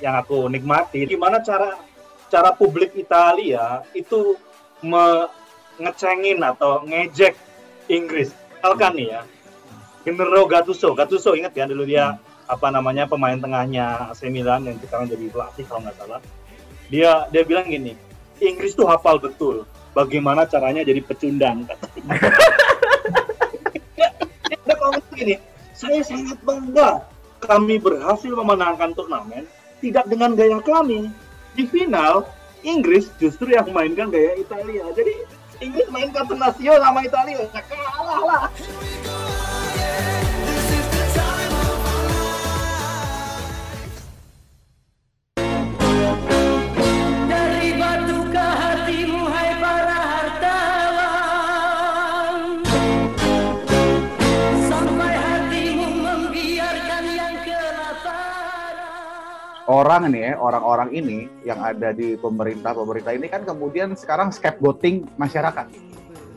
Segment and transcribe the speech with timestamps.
[0.00, 1.76] yang aku nikmati gimana cara
[2.32, 4.36] cara publik Italia itu
[4.80, 5.28] me
[5.80, 7.36] ngecengin atau ngejek
[7.88, 8.30] Inggris.
[8.60, 9.20] Misalkan nih ya,
[10.04, 15.08] Gennaro Gattuso, Gattuso ingat ya dulu dia apa namanya pemain tengahnya AC Milan yang sekarang
[15.08, 16.20] jadi pelatih kalau nggak salah.
[16.92, 17.96] Dia dia bilang gini,
[18.38, 19.64] Inggris tuh hafal betul
[19.96, 21.64] bagaimana caranya jadi pecundang.
[24.64, 25.34] dia ngomong gini,
[25.72, 27.08] saya sangat bangga
[27.40, 29.48] kami berhasil memenangkan turnamen
[29.80, 31.10] tidak dengan gaya kami.
[31.56, 32.28] Di final,
[32.62, 34.84] Inggris justru yang mainkan gaya Italia.
[34.94, 35.26] Jadi
[35.60, 38.44] Inggris main Catenaccio sama Italia, kalah lah.
[59.70, 65.70] Orang nih ya, orang-orang ini yang ada di pemerintah-pemerintah ini kan kemudian sekarang scapegoating masyarakat.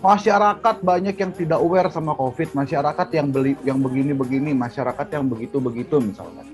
[0.03, 5.97] Masyarakat banyak yang tidak aware sama COVID, masyarakat yang beli yang begini-begini, masyarakat yang begitu-begitu
[6.03, 6.45] misalnya.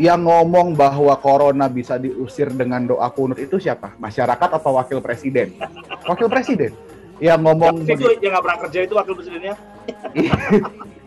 [0.00, 3.92] Yang ngomong bahwa corona bisa diusir dengan doa kunut itu siapa?
[4.00, 5.52] Masyarakat atau wakil presiden?
[6.08, 6.72] Wakil presiden.
[7.20, 9.54] Yang ngomong ya, itu yang nggak pernah kerja itu wakil presidennya.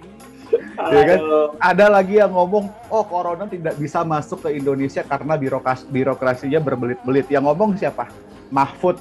[0.75, 1.19] ya kan?
[1.59, 7.27] Ada lagi yang ngomong, oh corona tidak bisa masuk ke Indonesia karena birokrasi birokrasinya berbelit-belit.
[7.31, 8.11] Yang ngomong siapa?
[8.51, 8.99] Mahfud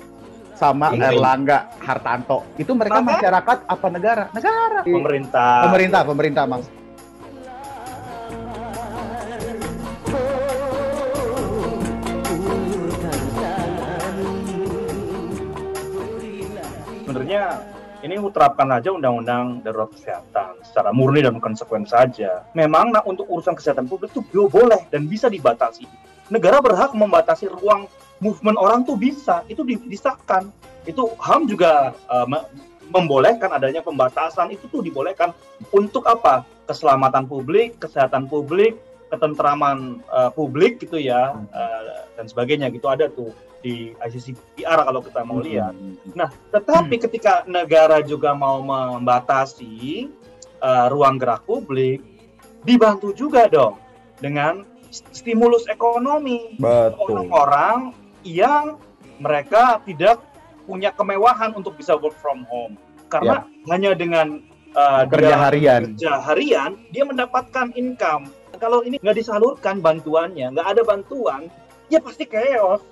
[0.55, 1.03] sama Ini.
[1.11, 2.47] Erlangga Hartanto.
[2.55, 3.19] Itu mereka Maka?
[3.19, 4.25] masyarakat apa negara?
[4.31, 4.81] Negara.
[4.87, 5.63] Pemerintah.
[5.69, 6.63] Pemerintah, pemerintah, Mang.
[17.05, 17.74] Sebenarnya
[18.05, 22.45] ini terapkan aja undang-undang darurat kesehatan secara murni dan konsekuen saja.
[22.53, 25.89] Memang nah, untuk urusan kesehatan publik itu boleh dan bisa dibatasi.
[26.29, 27.89] Negara berhak membatasi ruang
[28.21, 30.53] movement orang tuh bisa, itu disahkan.
[30.85, 32.29] Itu HAM juga uh,
[32.93, 35.33] membolehkan adanya pembatasan itu tuh dibolehkan
[35.73, 36.45] untuk apa?
[36.69, 38.77] Keselamatan publik, kesehatan publik,
[39.13, 41.81] ketentraman uh, publik gitu ya uh,
[42.17, 43.31] dan sebagainya gitu ada tuh
[43.65, 45.47] di ICCPR kalau kita mau hmm.
[45.49, 45.75] lihat.
[46.13, 47.05] Nah, tetapi hmm.
[47.09, 50.13] ketika negara juga mau membatasi
[50.61, 52.05] uh, ruang gerak publik,
[52.61, 53.81] dibantu juga dong
[54.21, 56.55] dengan stimulus ekonomi
[57.01, 58.79] orang-orang yang
[59.19, 60.23] mereka tidak
[60.65, 62.79] punya kemewahan untuk bisa work from home
[63.13, 63.69] karena ya.
[63.75, 64.41] hanya dengan
[64.73, 70.83] uh, kerja harian kerja harian dia mendapatkan income kalau ini nggak disalurkan bantuannya nggak ada
[70.87, 71.51] bantuan
[71.89, 72.83] ya pasti chaos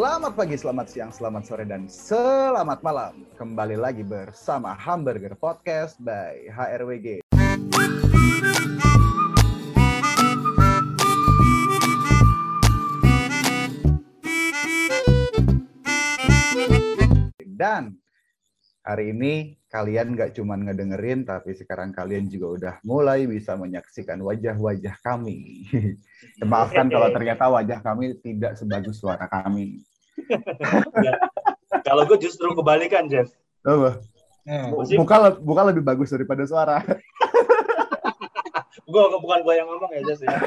[0.00, 3.20] Selamat pagi, selamat siang, selamat sore, dan selamat malam.
[3.36, 7.20] Kembali lagi bersama Hamburger Podcast by HRWG.
[17.44, 18.00] Dan
[18.80, 24.96] hari ini kalian nggak cuma ngedengerin, tapi sekarang kalian juga udah mulai bisa menyaksikan wajah-wajah
[25.04, 25.68] kami.
[26.40, 29.89] Maafkan kalau ternyata wajah kami tidak sebagus suara kami.
[31.86, 33.30] Kalau gue justru kebalikan, Jeff.
[33.64, 33.92] Oh,
[34.98, 36.82] Muka, muka lebih bagus daripada suara.
[38.92, 40.20] gue bukan gue yang ngomong ya, Jeff.
[40.24, 40.38] Ya.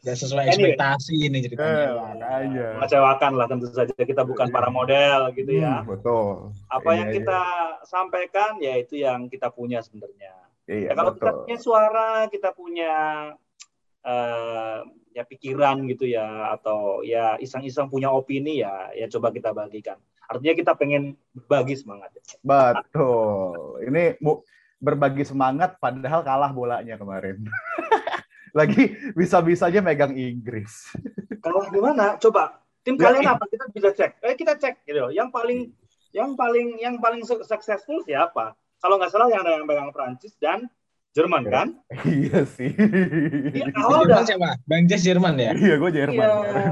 [0.00, 2.16] Gak sesuai ekspektasi ini, ceritanya.
[2.40, 3.92] Eh, Mengecewakan lah tentu saja.
[3.92, 4.54] Kita bukan iya.
[4.56, 5.84] para model gitu ya.
[5.84, 6.56] Hmm, betul.
[6.72, 7.40] Apa yang iya, kita
[7.84, 10.32] sampaikan ya itu yang kita punya sebenarnya.
[10.64, 11.20] Iya, ya, kalau betul.
[11.20, 12.94] kita punya suara, kita punya
[14.04, 19.98] uh, ya pikiran gitu ya atau ya iseng-iseng punya opini ya ya coba kita bagikan.
[20.30, 22.14] Artinya kita pengen berbagi semangat.
[22.38, 23.82] Betul.
[23.90, 24.14] Ini
[24.78, 27.42] berbagi semangat padahal kalah bolanya kemarin.
[28.58, 30.90] Lagi bisa-bisanya megang Inggris.
[31.44, 32.18] Kalah gimana?
[32.18, 33.44] Coba tim ya, kalian apa?
[33.46, 34.12] Kita bisa cek.
[34.22, 35.10] Eh kita cek gitu.
[35.14, 35.60] Yang paling
[36.10, 38.54] yang paling yang paling successful siapa?
[38.80, 40.66] Kalau nggak salah yang ada yang pegang Prancis dan
[41.10, 41.68] Jerman kan?
[42.06, 42.70] Iya sih.
[42.70, 44.48] Iya, awal Jerman siapa?
[44.62, 45.50] Bang Jess Jerman ya?
[45.58, 46.22] Iya, gue Jerman.
[46.22, 46.70] Iya.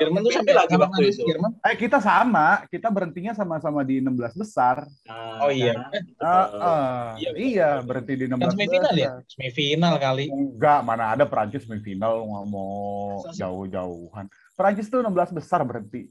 [0.00, 1.20] Jerman tuh sampai lagi waktu itu.
[1.28, 1.52] Jerman?
[1.60, 2.64] Eh, kita sama.
[2.72, 4.88] Kita berhentinya sama-sama di 16 besar.
[5.04, 5.76] Uh, oh iya.
[6.16, 6.24] Uh,
[6.56, 9.10] uh, iya, iya, berhenti di 16 kan semifinal ya?
[9.28, 10.32] Semifinal kali.
[10.32, 14.32] Enggak, mana ada Prancis semifinal mau jauh-jauhan.
[14.56, 16.08] Prancis tuh 16 besar berhenti.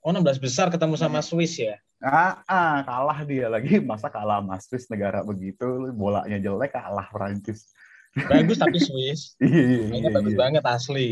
[0.00, 1.76] Oh, 16 besar ketemu sama Swiss ya?
[2.02, 3.78] Ah, ah, kalah dia lagi.
[3.90, 7.70] Masa kalah Mas Swiss negara begitu, bolanya jelek kalah Prancis.
[8.30, 9.34] Bagus tapi Swiss.
[9.40, 10.40] Iya, iya, iya, bagus iya.
[10.42, 11.08] banget asli.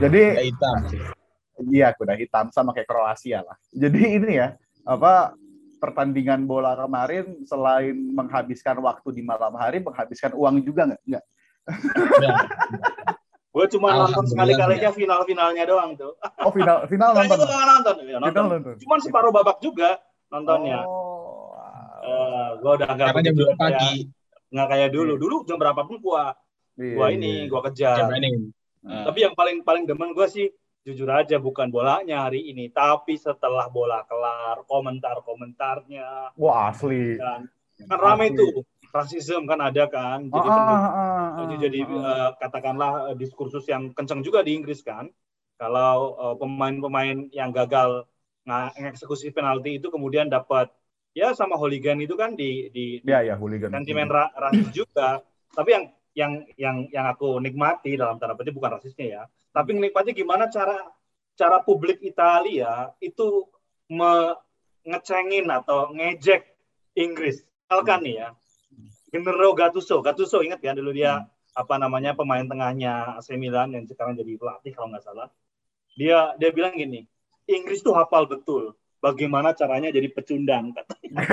[0.00, 0.80] Jadi Kayak hitam
[1.68, 3.56] iya kuda hitam sama kayak Kroasia lah.
[3.68, 4.56] Jadi ini ya,
[4.88, 5.36] apa
[5.80, 11.02] pertandingan bola kemarin selain menghabiskan waktu di malam hari, menghabiskan uang juga nggak?
[11.04, 11.24] Nggak.
[13.50, 13.52] Ya.
[13.52, 16.14] Gue cuma nonton Alhamdulillah, sekali-kalinya final-finalnya doang tuh.
[16.38, 17.36] Oh final final nonton.
[17.36, 17.94] nggak nonton.
[17.96, 18.44] Ya, Final nonton.
[18.48, 18.74] nonton.
[18.78, 19.98] Cuman separuh babak juga
[20.28, 20.86] nontonnya.
[20.86, 21.18] Oh,
[22.00, 23.92] Eh, gue udah nggak Karena jam 2 pagi.
[23.92, 24.08] kayak-
[24.50, 25.12] nggak kayak dulu.
[25.16, 26.32] Dulu jam berapa pun gua
[26.74, 27.16] iya, gua iya.
[27.18, 27.96] ini gua kejar.
[27.98, 28.48] Jam ini.
[28.80, 29.04] Nah.
[29.04, 30.48] Tapi yang paling paling demen gue sih
[30.80, 37.16] jujur aja bukan bolanya hari ini, tapi setelah bola kelar komentar-komentarnya Wah asli.
[37.16, 37.44] dan
[37.84, 38.38] kan rame Asli.
[38.38, 38.52] tuh
[38.90, 41.90] rasisme kan ada kan, jadi Ah, bentuk- ah, ah, jadi ah, jadi ah.
[41.90, 45.08] eh, katakanlah eh, diskursus yang kencang juga di Inggris kan.
[45.56, 48.04] Kalau eh, pemain-pemain yang gagal
[48.42, 50.68] nga- ngeksekusi penalti itu kemudian dapat
[51.10, 53.70] ya sama hooligan itu kan di di, Ya ya hooligan.
[53.70, 55.22] sentimen ra- rasis juga.
[55.50, 60.10] Tapi yang yang yang yang aku nikmati dalam tanda petik bukan rasisnya ya, tapi nikmati
[60.10, 60.74] gimana cara
[61.34, 63.46] cara publik Italia itu
[63.88, 64.34] me-
[64.82, 66.42] ngecengin atau ngejek
[66.94, 67.42] Inggris.
[67.62, 68.28] Misalkan nih ya,
[69.10, 74.14] Gennaro Gattuso, Gattuso ingat kan dulu dia apa namanya pemain tengahnya AC Milan yang sekarang
[74.14, 75.28] jadi pelatih kalau nggak salah.
[75.98, 77.04] Dia dia bilang gini,
[77.50, 81.26] Inggris tuh hafal betul bagaimana caranya jadi pecundang katanya.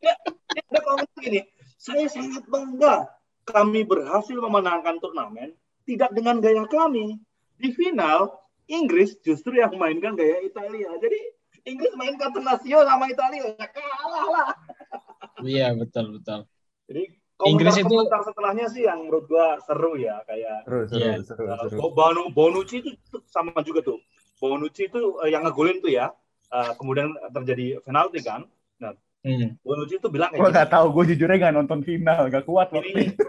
[0.00, 0.14] dia,
[0.56, 1.40] dia komen gini,
[1.76, 3.12] saya sangat bangga
[3.44, 5.52] kami berhasil memenangkan turnamen
[5.88, 7.20] tidak dengan gaya kami.
[7.58, 8.32] Di final
[8.68, 10.92] Inggris justru yang mainkan gaya Italia.
[11.00, 11.20] Jadi
[11.68, 14.48] Inggris main Catenaccio sama Italia ya kalah lah.
[15.40, 16.46] Iya betul betul.
[16.88, 17.02] Jadi
[17.46, 21.12] Inggris itu- komentar setelahnya sih yang menurut gua seru ya kayak Seru seru Iya.
[21.22, 21.78] seru uh, seru.
[21.94, 24.02] Bono Bonucci itu tuh sama juga tuh.
[24.38, 26.10] Bonucci itu uh, yang ngegolin tuh ya.
[26.48, 28.42] Uh, kemudian terjadi penalti kan.
[29.18, 29.58] Hmm.
[29.66, 33.06] Bonucci itu bilang Gue nggak tahu, gue jujurnya nggak nonton final, nggak kuat waktu Ini-
[33.18, 33.26] itu.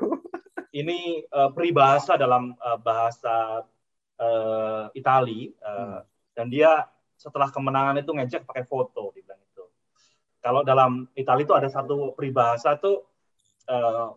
[0.70, 0.98] ini
[1.34, 3.66] uh, peribahasa dalam uh, bahasa
[4.22, 6.06] uh, Itali uh,
[6.38, 6.86] dan dia
[7.18, 9.49] setelah kemenangan itu ngejek pakai foto dia bilang itu.
[10.40, 13.04] Kalau dalam Itali itu ada satu peribahasa tuh
[13.68, 14.16] uh,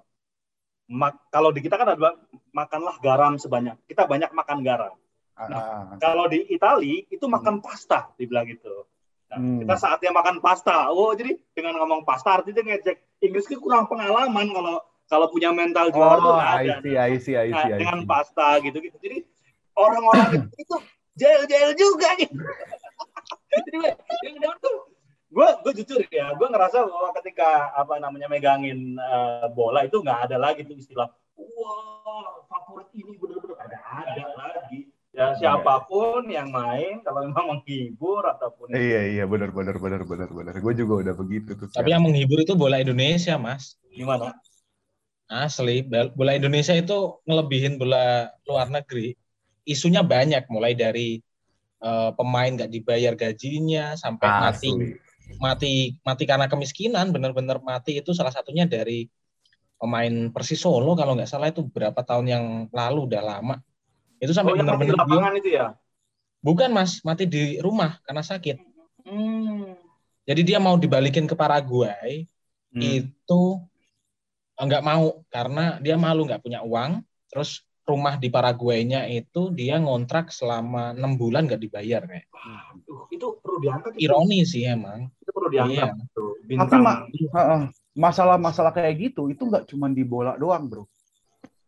[0.86, 2.14] mak- kalau di kita kan ada
[2.54, 4.94] makanlah garam sebanyak kita banyak makan garam.
[5.32, 8.86] Ah, Kalau di Itali itu makan pasta dibilang gitu.
[9.32, 9.64] Nah, Hmm.
[9.64, 10.92] Kita saatnya makan pasta.
[10.92, 14.76] Oh jadi dengan ngomong pasta artinya ngejek Inggris itu kurang pengalaman kalau
[15.08, 16.74] kalau punya mental juara Oh, nggak ada.
[16.78, 18.96] I see, I see, I Nah, see, I dengan pasta gitu-gitu.
[19.00, 19.19] Jadi
[19.72, 20.76] orang-orang itu
[21.16, 22.36] jail-jail juga gitu.
[23.66, 23.78] Jadi
[24.20, 24.92] yang tuh
[25.32, 30.29] gue gue jujur ya, gue ngerasa bahwa ketika apa namanya megangin eh, bola itu nggak
[30.29, 31.08] ada lagi tuh istilah
[31.40, 34.93] wah favorit ini bener-bener ada ada lagi.
[35.12, 40.32] Ya siapa pun yang main kalau memang menghibur ataupun Iya, iya, benar, benar, benar, benar,
[40.32, 40.55] benar.
[40.56, 41.69] Gue juga udah begitu tuh.
[41.69, 43.76] Tapi yang menghibur itu bola Indonesia mas.
[43.93, 44.32] gimana?
[45.29, 45.84] Asli,
[46.17, 49.12] bola Indonesia itu ngelebihin bola luar negeri.
[49.69, 51.20] Isunya banyak, mulai dari
[51.84, 54.40] eh, pemain nggak dibayar gajinya sampai Asli.
[54.40, 54.69] mati
[55.38, 59.06] mati karena kemiskinan, benar-benar mati itu salah satunya dari
[59.79, 63.56] pemain Persis Solo kalau nggak salah itu berapa tahun yang lalu udah lama.
[64.23, 65.67] Itu Oh sampai mati di benar-benar dia- lapangan itu ya?
[66.43, 68.56] bukan mas mati di rumah karena sakit.
[69.06, 69.75] Hmm.
[70.23, 72.26] Jadi dia mau dibalikin ke Paraguay
[72.73, 72.81] Hmm.
[72.81, 73.43] itu
[74.56, 77.03] nggak mau karena dia malu nggak punya uang.
[77.27, 82.27] Terus rumah di Paraguay-nya itu dia ngontrak selama enam bulan nggak dibayar kayak.
[82.86, 83.98] Tuh, itu perlu diangkat.
[83.98, 84.06] itu.
[84.06, 85.10] Ironi sih emang.
[85.19, 85.91] Itu perlu diangkat.
[86.15, 86.39] tuh.
[86.39, 86.82] Tapi Bintang.
[86.82, 87.62] Ma- Heeh.
[87.93, 90.84] masalah-masalah kayak gitu itu nggak cuma di bola doang, bro.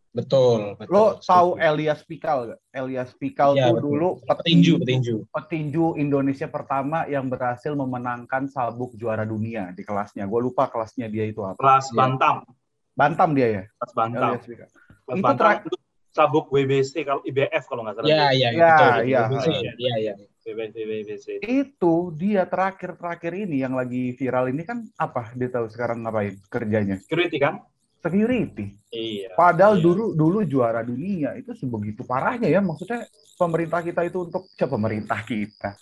[0.09, 0.79] Betul.
[0.79, 0.95] betul.
[0.95, 1.67] Lo tahu Setuju.
[1.67, 2.59] Elias Pikal gak?
[2.71, 3.83] Elias Pikal Iya, tuh betul.
[3.91, 5.15] dulu petinju petinju.
[5.27, 10.23] petinju Indonesia pertama yang berhasil memenangkan sabuk juara dunia di kelasnya.
[10.23, 11.59] Gue lupa kelasnya dia itu apa.
[11.59, 11.97] kelas Iya.
[11.99, 12.35] bantam.
[12.95, 13.63] Bantam dia ya.
[13.75, 14.29] Kelas bantam.
[14.31, 14.69] Elias Pikal.
[14.71, 15.75] Kelas Itu bantam itu
[16.15, 18.07] sabuk WBC kalau IBF kalau nggak salah.
[18.07, 18.95] Ya ya Ya, betul.
[19.03, 19.19] iya.
[19.27, 19.51] betul.
[19.75, 20.13] Iya iya.
[20.45, 21.25] WBC WBC.
[21.43, 25.35] Itu dia terakhir-terakhir ini yang lagi viral ini kan apa?
[25.35, 26.95] Dia tahu sekarang ngapain kerjanya?
[27.03, 27.59] Security kan?
[27.99, 28.71] Security.
[28.95, 29.35] Iya.
[29.35, 29.83] Padahal Iya.
[29.83, 32.63] dulu dulu juara dunia itu sebegitu parahnya ya.
[32.63, 33.03] Maksudnya
[33.35, 35.75] pemerintah kita itu untuk siapa pemerintah kita?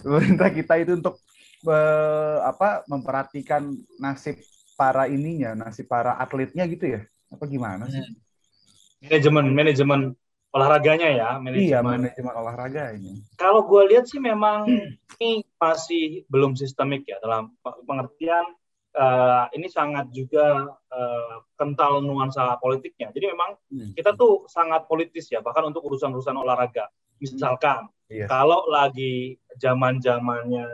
[0.00, 1.18] Pemerintah kita itu untuk
[1.66, 3.66] eh, apa memperhatikan
[3.98, 4.38] nasib
[4.78, 7.00] para ininya, nasib para atletnya gitu ya?
[7.28, 7.98] Apa gimana sih?
[8.00, 8.14] Hmm.
[9.04, 10.00] Manajemen manajemen
[10.54, 11.28] olahraganya ya.
[11.36, 11.98] Iya, Manajemen.
[12.08, 13.12] manajemen olahraganya.
[13.36, 14.64] Kalau gue lihat sih memang
[15.18, 18.46] ini masih belum sistemik ya dalam pe- pengertian
[18.94, 20.54] eh, ini sangat juga
[20.88, 23.10] eh, kental nuansa politiknya.
[23.10, 23.90] Jadi memang Hmm.
[23.92, 26.86] kita tuh sangat politis ya bahkan untuk urusan-urusan olahraga.
[27.18, 28.30] Misalkan Iya.
[28.30, 30.66] kalau lagi zaman-zamannya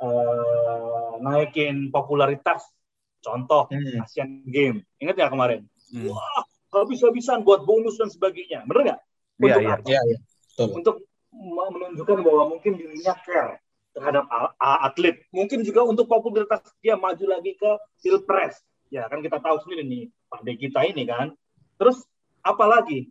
[0.00, 2.70] eh, naikin popularitas,
[3.18, 4.02] contoh Hmm.
[4.02, 5.66] Asian Game, ingat ya kemarin?
[5.90, 6.10] Hmm.
[6.10, 6.42] Wah,
[6.82, 9.00] habis-habisan buat bonus dan sebagainya, bener nggak?
[9.38, 9.74] Iya, Untuk iya.
[9.86, 10.18] Iya, iya.
[10.70, 10.96] Untuk
[11.34, 13.58] menunjukkan bahwa mungkin dirinya care
[13.94, 14.26] terhadap
[14.58, 15.22] atlet.
[15.30, 17.70] Mungkin juga untuk popularitas dia maju lagi ke
[18.02, 18.58] pilpres.
[18.90, 21.34] Ya kan kita tahu sendiri nih Pak D kita ini kan.
[21.78, 22.02] Terus
[22.42, 23.10] apalagi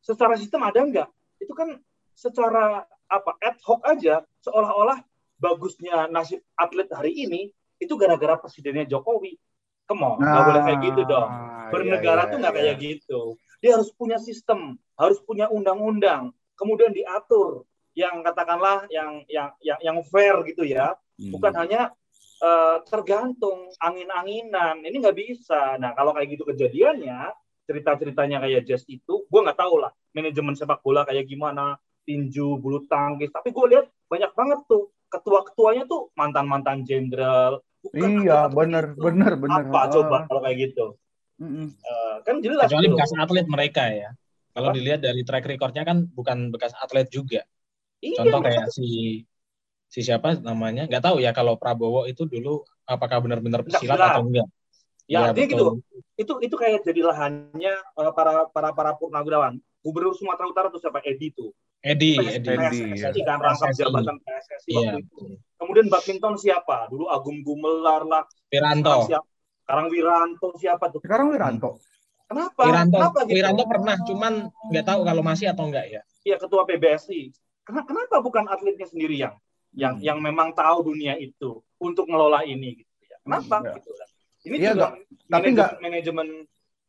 [0.00, 1.08] secara sistem ada nggak?
[1.40, 1.80] Itu kan
[2.16, 5.00] secara apa ad hoc aja seolah-olah
[5.40, 9.40] bagusnya nasib atlet hari ini itu gara-gara presidennya Jokowi.
[9.88, 11.28] Come on, nggak boleh kayak gitu dong.
[11.70, 12.60] Nah, Bernegara iya, tuh iya, nggak iya.
[12.66, 13.20] kayak gitu.
[13.62, 17.62] Dia harus punya sistem, harus punya undang-undang, kemudian diatur
[17.94, 21.36] yang katakanlah yang yang yang, yang fair gitu ya, Hmm.
[21.36, 21.92] bukan hanya
[22.40, 24.80] eh, tergantung angin-anginan.
[24.80, 25.76] Ini nggak bisa.
[25.76, 27.28] Nah kalau kayak gitu kejadiannya,
[27.68, 31.76] cerita-ceritanya kayak Jazz itu, gue nggak tahu lah manajemen sepak bola kayak gimana,
[32.08, 33.30] tinju, bulu tangkis.
[33.30, 37.60] Tapi gue lihat banyak banget tuh ketua-ketuanya tuh mantan-mantan jenderal.
[37.92, 38.56] Iya, itu.
[38.56, 39.32] bener, bener.
[39.68, 39.86] Apa Ah.
[39.92, 40.96] coba kalau kayak gitu?
[41.40, 41.66] Mm-mm.
[41.72, 42.94] Eh, kan jelas Kecuali tuh.
[42.94, 44.10] bekas atlet mereka ya.
[44.50, 47.40] Kalau dilihat dari track recordnya kan bukan bekas atlet juga.
[47.98, 49.22] Iya, Contoh kayak si
[49.86, 54.10] si siapa namanya nggak tahu ya kalau Prabowo itu dulu apakah benar-benar pesilat silat.
[54.14, 54.46] atau enggak.
[54.46, 54.52] Ya,
[55.10, 55.58] Iya, artinya betul.
[55.58, 55.70] gitu.
[56.14, 59.56] Itu itu kayak jadi lahannya eh, para para para purnawirawan.
[59.80, 61.00] Gubernur Sumatera Utara tuh siapa?
[61.02, 61.56] Edi tuh.
[61.80, 62.48] Edi, PS- Edi.
[62.52, 63.24] Edi, PSSI ya.
[63.24, 63.80] kan rangkap PSSI.
[63.80, 65.08] jabatan PSSI Iya, waktu itu.
[65.08, 65.30] betul.
[65.56, 66.76] Kemudian badminton siapa?
[66.86, 68.22] Dulu Agung Gumelar lah.
[68.48, 69.08] Wiranto.
[69.08, 69.24] siapa?
[69.70, 70.98] Sekarang Wiranto siapa tuh?
[70.98, 71.78] Sekarang Wiranto.
[72.26, 72.62] Kenapa?
[72.66, 73.34] Wiranto, Kenapa gitu?
[73.38, 74.32] Wiranto pernah, cuman
[74.66, 76.02] nggak tahu kalau masih atau enggak ya.
[76.26, 77.30] Iya ketua PBSI.
[77.62, 79.38] Kenapa, kenapa bukan atletnya sendiri yang
[79.70, 80.02] yang Hmm.
[80.02, 83.14] yang memang tahu dunia itu untuk ngelola ini gitu ya?
[83.22, 83.62] Kenapa?
[83.62, 83.72] Iya.
[83.78, 84.08] Gitu kan?
[84.40, 84.98] Ini Iya, juga tapi
[85.30, 86.28] manajemen, nggak- manajemen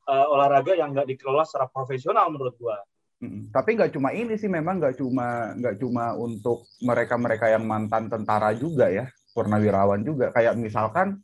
[0.01, 2.81] eh, olahraga yang nggak dikelola secara profesional menurut gua.
[3.21, 8.09] Mm, Tapi nggak cuma ini sih, memang nggak cuma nggak cuma untuk mereka-mereka yang mantan
[8.09, 9.05] tentara juga ya,
[9.37, 10.33] purnawirawan juga.
[10.33, 11.21] Kayak misalkan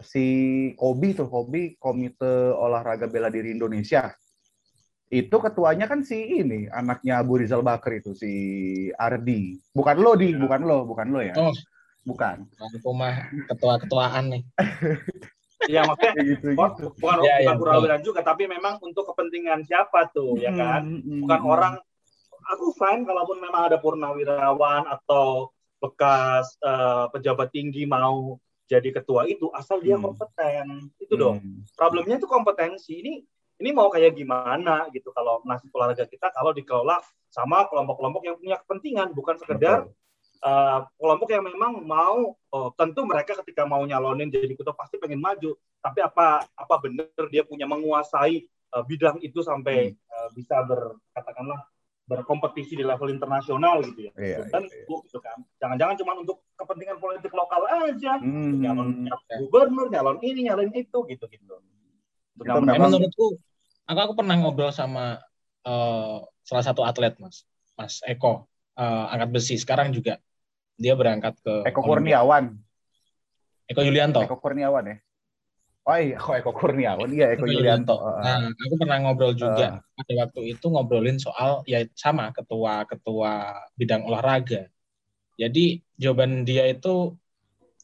[0.00, 0.26] si
[0.76, 4.12] Kobi tuh, Kobi Komite Olahraga Bela Diri Indonesia.
[5.10, 8.32] Itu ketuanya kan si ini, anaknya Abu Rizal Bakri itu si
[8.94, 9.58] Ardi.
[9.74, 11.34] Bukan lo di, bukan lo, bukan lo ya.
[11.34, 11.50] Oh.
[12.00, 12.48] Bukan.
[12.56, 14.42] Aku mah ketua-ketuaan nih.
[15.68, 16.86] Iya maksudnya gitu bukan gitu.
[16.96, 20.88] bukan Ya, ya, bukan purnawirawan juga, tapi memang untuk kepentingan siapa tuh, ya kan?
[20.88, 21.74] Mm, Bukan mm, orang.
[22.56, 29.50] Aku fine kalaupun memang ada purnawirawan atau bekas eh, pejabat tinggi mau jadi ketua itu,
[29.50, 30.14] asal dia Hmm.
[30.14, 30.94] kompeten.
[31.02, 31.66] Itu dong.
[31.74, 33.02] Problemnya itu kompetensi.
[33.02, 33.12] Ini
[33.60, 36.96] ini mau kayak gimana gitu kalau nasib olahraga kita kalau dikelola
[37.28, 39.90] sama kelompok-kelompok yang punya kepentingan, bukan sekedar
[40.44, 45.20] uh, kelompok yang memang mau oh, tentu mereka ketika mau nyalonin jadi ketua pasti pengen
[45.20, 50.96] maju tapi apa apa benar dia punya menguasai uh, bidang itu sampai uh, bisa ber
[51.12, 51.60] katakanlah
[52.10, 54.98] berkompetisi di level internasional gitu ya Iya, dan iya, iya.
[55.06, 58.58] gitu kan jangan-jangan cuma untuk kepentingan politik lokal aja Hmm.
[58.58, 61.54] nyalon nyalon gubernur nyalon ini nyalon itu gitu gitu
[62.34, 63.36] Itu Ya, memang- menurutku,
[63.84, 65.22] aku aku pernah ngobrol sama
[65.60, 67.44] eh, salah satu atlet mas,
[67.76, 69.60] Mas Eko, eh, angkat besi.
[69.60, 70.16] Sekarang juga
[70.74, 71.84] dia berangkat ke Eko.
[71.84, 72.56] Kurniawan.
[73.68, 74.24] Eko Yulianto.
[74.24, 74.96] Eko Kurniawan ya.
[75.90, 77.10] Oh iya, kok Eko Kurniawan?
[77.10, 77.98] Iya, Eko Yulianto.
[77.98, 84.70] Nah, aku pernah ngobrol juga pada waktu itu ngobrolin soal ya sama ketua-ketua bidang olahraga.
[85.34, 87.18] Jadi jawaban dia itu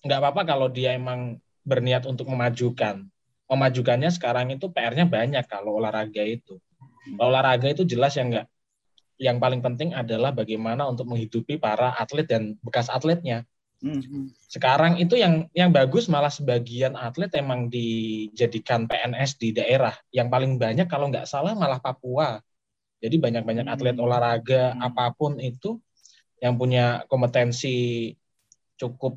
[0.07, 3.11] nggak apa-apa kalau dia emang berniat untuk memajukan.
[3.51, 6.63] Memajukannya sekarang itu PR-nya banyak kalau olahraga itu.
[7.19, 8.47] Kalau olahraga itu jelas yang enggak.
[9.19, 13.43] Yang paling penting adalah bagaimana untuk menghidupi para atlet dan bekas atletnya
[13.87, 14.35] Mhm.
[14.47, 20.59] sekarang itu yang yang bagus malah sebagian atlet emang dijadikan PNS di daerah yang paling
[20.59, 22.43] banyak kalau nggak salah malah Papua
[22.99, 24.05] jadi banyak-banyak atlet Hmm.
[24.07, 24.87] olahraga Hmm.
[24.87, 25.78] apa pun itu
[26.43, 28.12] yang punya kompetensi
[28.76, 29.16] cukup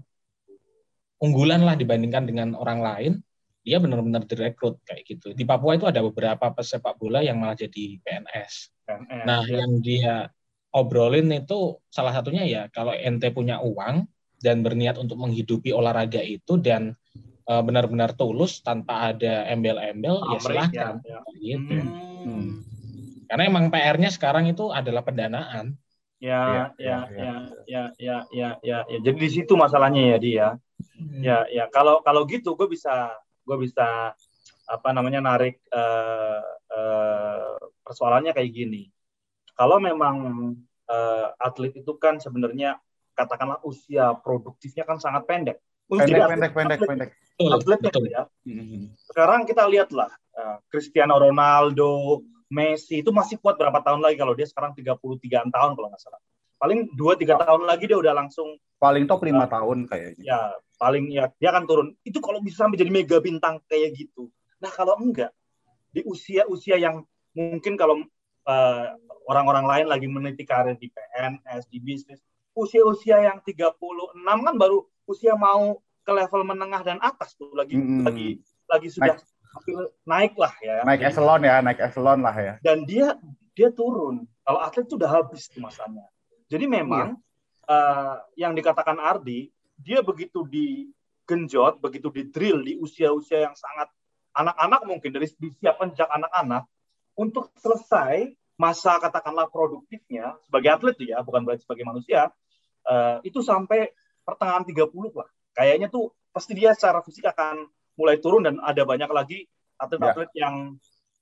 [1.19, 3.13] unggulan lah dibandingkan dengan orang lain
[3.59, 7.99] dia benar-benar direkrut kayak gitu di Papua itu ada beberapa pesepak bola yang malah jadi
[8.01, 9.61] PNS PNS, Nah, ya.
[9.61, 10.15] yang dia
[10.73, 14.07] obrolin itu salah satunya ya kalau ente punya uang
[14.39, 16.95] dan berniat untuk menghidupi olahraga itu dan
[17.47, 21.19] eh, benar-benar tulus tanpa ada embel-embel ya Pamrih, silahkan ya, ya.
[21.39, 21.77] gitu.
[22.25, 22.49] Hmm.
[23.29, 25.77] Karena emang PR-nya sekarang itu adalah pendanaan.
[26.19, 28.97] Ya, Iya, ya, iya, ya, ya, ya, ya, ya, ya.
[28.99, 30.47] Jadi di situ masalahnya ya dia.
[31.21, 31.63] Ya, ya.
[31.71, 33.13] Kalau kalau gitu, gue bisa,
[33.47, 34.11] gue bisa
[34.69, 36.41] apa namanya narik eh,
[36.73, 37.53] eh,
[37.85, 38.89] persoalannya kayak gini.
[39.55, 40.15] Kalau memang
[40.89, 42.81] eh, atlet itu kan sebenarnya
[43.19, 45.57] katakanlah usia produktifnya kan sangat pendek.
[45.89, 47.09] Pendek, pendek, pendek, pendek.
[47.35, 48.05] Betul, atlet betul.
[48.07, 48.23] ya.
[49.09, 54.47] Sekarang kita lihatlah eh, Cristiano Ronaldo, Messi itu masih kuat berapa tahun lagi kalau dia
[54.49, 56.21] sekarang 33 tahun kalau nggak salah.
[56.59, 60.23] Paling 2-3 tahun lagi dia udah langsung paling top lima uh, tahun kayaknya.
[60.23, 60.39] Ya,
[60.79, 61.87] paling ya dia akan turun.
[62.01, 64.31] Itu kalau bisa sampai jadi mega bintang kayak gitu.
[64.59, 65.31] Nah, kalau enggak
[65.93, 68.01] di usia-usia yang mungkin kalau
[68.49, 68.85] uh,
[69.29, 72.19] orang-orang lain lagi meniti karir di PNS, di bisnis,
[72.59, 73.79] usia-usia yang 36
[74.19, 78.03] kan baru usia mau ke level menengah dan atas tuh lagi hmm.
[78.03, 80.75] lagi lagi sudah naik, naik lah ya.
[80.85, 82.53] Naik eselon ya, naik eselon lah ya.
[82.61, 83.17] Dan dia
[83.57, 84.29] dia turun.
[84.45, 86.05] Kalau atlet itu udah habis tuh masanya.
[86.49, 87.69] Jadi memang iya.
[87.69, 93.89] uh, yang dikatakan Ardi, dia begitu digenjot, begitu di drill di usia-usia yang sangat
[94.33, 96.63] anak-anak mungkin dari disiapkan sejak anak-anak
[97.17, 102.27] untuk selesai masa katakanlah produktifnya sebagai atlet tuh ya, bukan berarti sebagai manusia,
[102.89, 103.93] uh, itu sampai
[104.25, 105.29] pertengahan 30 lah.
[105.53, 109.45] Kayaknya tuh pasti dia secara fisik akan mulai turun dan ada banyak lagi
[109.79, 110.49] atlet-atlet ya.
[110.49, 110.55] yang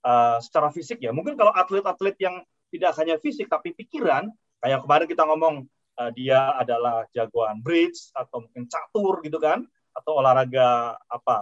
[0.08, 1.12] uh, secara fisik ya.
[1.12, 4.28] Mungkin kalau atlet-atlet yang tidak hanya fisik tapi pikiran
[4.60, 5.56] kayak kemarin kita ngomong
[6.00, 9.64] uh, dia adalah jagoan bridge atau mungkin catur gitu kan
[9.96, 11.36] atau olahraga apa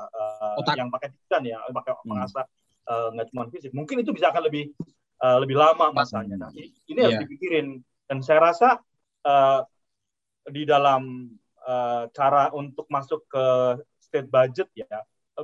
[0.56, 2.08] uh, yang pakai pikiran ya pakai hmm.
[2.08, 2.46] mengasah
[2.88, 4.72] uh, nggak cuma fisik mungkin itu bisa akan lebih
[5.20, 7.04] uh, lebih lama masanya nah, ini yeah.
[7.04, 7.24] harus iya.
[7.28, 7.68] dipikirin
[8.08, 8.80] dan saya rasa
[9.28, 9.66] uh,
[10.50, 11.32] di dalam
[11.66, 13.46] uh, cara untuk masuk ke
[14.02, 15.02] state budget ya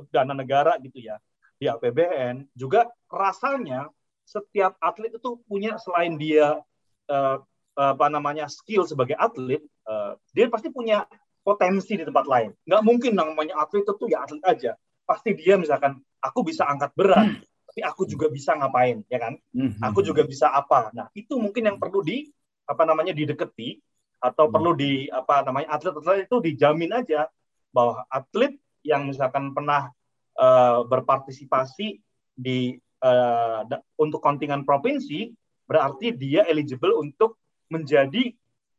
[0.08, 1.20] dana negara gitu ya
[1.62, 3.86] di APBN juga rasanya
[4.26, 6.58] setiap atlet itu punya selain dia
[7.06, 7.36] uh,
[7.72, 11.08] apa namanya skill sebagai atlet, uh, dia pasti punya
[11.40, 12.50] potensi di tempat lain.
[12.68, 14.72] Nggak mungkin namanya atlet itu ya atlet aja.
[15.08, 17.42] Pasti dia misalkan aku bisa angkat berat, hmm.
[17.72, 19.34] tapi aku juga bisa ngapain, ya kan?
[19.56, 19.72] Hmm.
[19.82, 20.92] Aku juga bisa apa.
[20.92, 22.28] Nah itu mungkin yang perlu di
[22.68, 23.80] apa namanya dideketi
[24.22, 24.54] atau hmm.
[24.54, 27.26] perlu di apa namanya atlet-atlet itu dijamin aja
[27.74, 28.54] bahwa atlet
[28.86, 29.90] yang misalkan pernah
[30.38, 31.98] uh, berpartisipasi
[32.38, 33.66] di uh,
[33.98, 35.34] untuk kontingen provinsi
[35.66, 38.30] berarti dia eligible untuk menjadi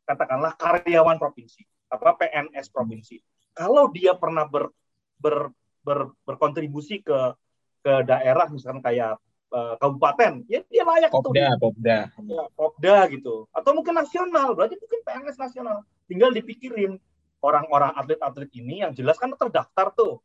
[0.07, 3.21] katakanlah karyawan provinsi apa PNS provinsi.
[3.53, 4.73] Kalau dia pernah ber,
[5.21, 5.53] ber,
[5.85, 7.37] ber, berkontribusi ke
[7.83, 9.19] ke daerah misalkan kayak
[9.53, 11.69] uh, kabupaten, ya dia layak Popda, tuh.
[11.69, 11.97] Popda.
[12.09, 13.45] Ya, Popda gitu.
[13.53, 15.85] Atau mungkin nasional, berarti mungkin PNS nasional.
[16.09, 16.97] Tinggal dipikirin
[17.39, 20.19] orang-orang atlet-atlet ini yang jelas kan terdaftar tuh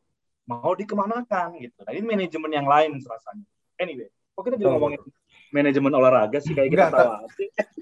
[0.49, 1.77] mau dikemanakan gitu.
[1.85, 3.45] Nah ini manajemen yang lain rasanya.
[3.77, 4.99] Anyway, kok kita jadi ngomongin
[5.53, 7.11] manajemen olahraga sih kayak kita tahu.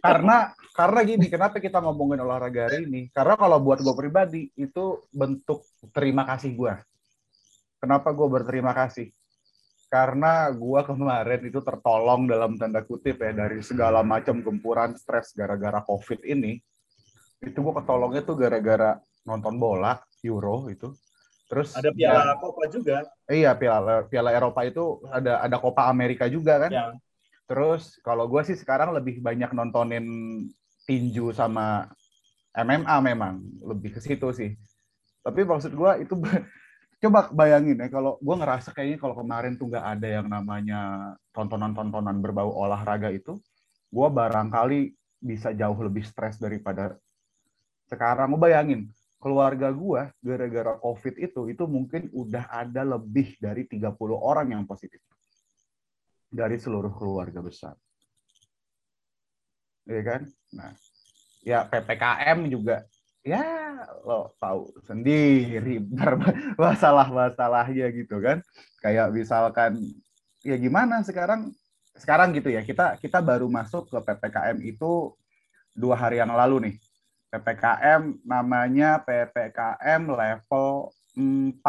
[0.04, 3.02] Karena karena gini, kenapa kita ngomongin olahraga hari ini?
[3.16, 5.64] Karena kalau buat gue pribadi itu bentuk
[5.96, 6.74] terima kasih gue.
[7.78, 9.14] Kenapa gue berterima kasih?
[9.88, 15.80] Karena gue kemarin itu tertolong dalam tanda kutip ya dari segala macam gempuran stres gara-gara
[15.80, 16.60] COVID ini.
[17.40, 19.96] Itu gue ketolongnya tuh gara-gara nonton bola
[20.28, 20.92] Euro itu.
[21.48, 22.98] Terus ada Piala ya, Copa juga.
[23.32, 26.72] Iya, Piala Piala Eropa itu ada ada Copa Amerika juga kan.
[26.72, 26.92] Ya.
[27.48, 30.04] Terus kalau gue sih sekarang lebih banyak nontonin
[30.84, 31.88] tinju sama
[32.52, 34.52] MMA memang lebih ke situ sih.
[35.24, 36.16] Tapi maksud gue itu
[36.98, 40.80] coba bayangin ya kalau gue ngerasa kayaknya kalau kemarin tuh nggak ada yang namanya
[41.30, 43.38] tontonan-tontonan berbau olahraga itu,
[43.94, 46.98] gue barangkali bisa jauh lebih stres daripada
[47.86, 48.34] sekarang.
[48.34, 54.54] Gue bayangin keluarga gue gara-gara COVID itu itu mungkin udah ada lebih dari 30 orang
[54.54, 55.02] yang positif
[56.30, 57.76] dari seluruh keluarga besar.
[59.88, 60.22] Iya kan?
[60.54, 60.72] Nah,
[61.42, 62.84] ya PPKM juga
[63.28, 63.44] ya
[64.08, 65.84] lo tahu sendiri
[66.62, 68.40] masalah-masalahnya gitu kan.
[68.80, 69.84] Kayak misalkan
[70.48, 71.52] ya gimana sekarang
[72.00, 75.12] sekarang gitu ya kita kita baru masuk ke PPKM itu
[75.76, 76.76] dua hari yang lalu nih.
[77.28, 81.60] PPKM namanya PPKM level 4.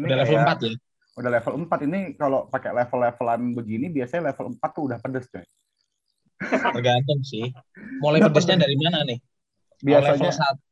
[0.00, 0.74] Ini Udah level 4 ya?
[1.16, 5.44] udah level 4 ini kalau pakai level-levelan begini biasanya level 4 tuh udah pedes coy.
[6.76, 7.52] Tergantung sih.
[8.00, 9.20] Mulai pedesnya dari mana nih?
[9.82, 10.64] Biasanya level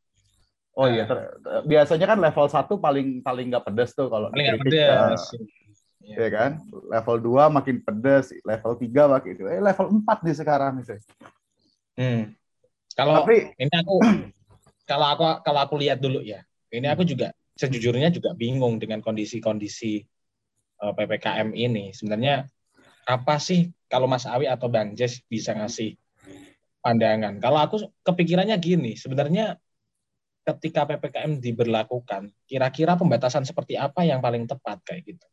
[0.75, 1.31] Oh iya, ter,
[1.71, 5.23] biasanya kan level 1 paling paling nggak pedes tuh kalau paling nggak pedes.
[5.31, 5.47] Uh,
[6.03, 6.59] ya kan?
[6.91, 9.47] Level 2 makin pedes, level 3 makin itu.
[9.47, 10.99] Eh level 4 nih sekarang nih.
[11.95, 12.23] Hmm.
[12.99, 14.03] Kalau Tapi, ini aku
[14.91, 16.43] kalau aku kalau aku lihat dulu ya.
[16.75, 20.03] Ini aku juga sejujurnya juga bingung dengan kondisi-kondisi
[20.85, 22.45] Eh, ppkm ini sebenarnya
[23.09, 25.97] apa sih kalau Mas Awi atau Bang Jess bisa ngasih
[26.85, 27.41] pandangan?
[27.41, 29.57] Kalau aku kepikirannya gini, sebenarnya
[30.45, 35.27] ketika ppkm diberlakukan, kira-kira pembatasan seperti apa yang paling tepat kayak gitu?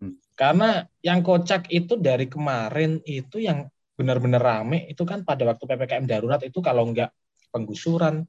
[0.00, 0.16] Hmm.
[0.32, 6.08] Karena yang kocak itu dari kemarin itu yang benar-benar rame itu kan pada waktu ppkm
[6.08, 7.12] darurat itu kalau nggak
[7.52, 8.24] penggusuran,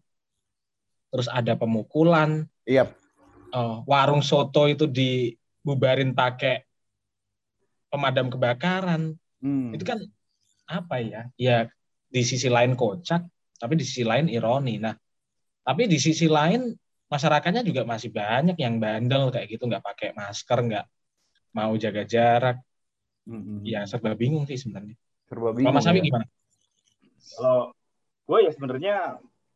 [1.09, 2.93] terus ada pemukulan, yep.
[3.55, 6.67] uh, warung soto itu dibubarin pakai
[7.88, 9.15] pemadam kebakaran.
[9.39, 9.71] Hmm.
[9.71, 10.03] Itu kan
[10.67, 11.21] apa ya?
[11.39, 11.71] Ya
[12.15, 13.28] di sisi lain kocak,
[13.60, 14.80] tapi di sisi lain ironi.
[14.80, 14.95] Nah,
[15.67, 16.71] tapi di sisi lain
[17.12, 20.86] masyarakatnya juga masih banyak yang bandel kayak gitu, nggak pakai masker, nggak
[21.51, 22.58] mau jaga jarak.
[23.28, 23.60] Hmm.
[23.67, 24.95] Ya serba bingung sih sebenarnya.
[25.28, 25.75] Serba bingung.
[25.75, 26.08] Mas Ami ya?
[26.08, 26.25] gimana?
[27.36, 27.75] Kalau
[28.25, 28.95] gue ya sebenarnya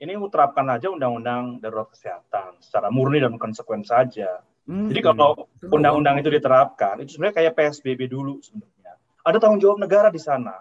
[0.03, 4.43] ini terapkan aja undang-undang darurat kesehatan secara murni dan konsekuen saja.
[4.67, 4.91] Hmm.
[4.91, 8.99] Jadi kalau undang-undang itu diterapkan, itu sebenarnya kayak PSBB dulu sebenarnya.
[9.23, 10.59] Ada tanggung jawab negara di sana.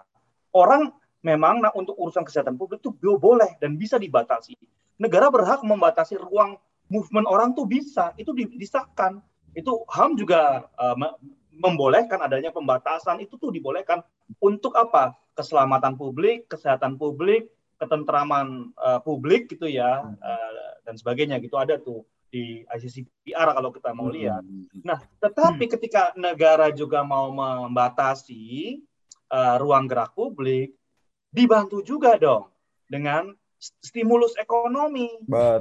[0.53, 4.55] Orang memang nah, untuk urusan kesehatan publik itu boleh dan bisa dibatasi.
[4.99, 6.59] Negara berhak membatasi ruang
[6.91, 9.23] movement orang tuh bisa, itu disahkan.
[9.55, 10.95] Itu HAM juga uh,
[11.55, 14.03] membolehkan adanya pembatasan itu tuh dibolehkan
[14.39, 15.15] untuk apa?
[15.35, 17.47] Keselamatan publik, kesehatan publik,
[17.79, 23.89] ketentraman uh, publik gitu ya uh, dan sebagainya gitu ada tuh di ICCPR kalau kita
[23.95, 24.45] mau lihat.
[24.85, 28.77] Nah, tetapi ketika negara juga mau membatasi
[29.33, 30.77] uh, ruang gerak publik,
[31.29, 32.49] dibantu juga dong
[32.89, 35.09] dengan stimulus ekonomi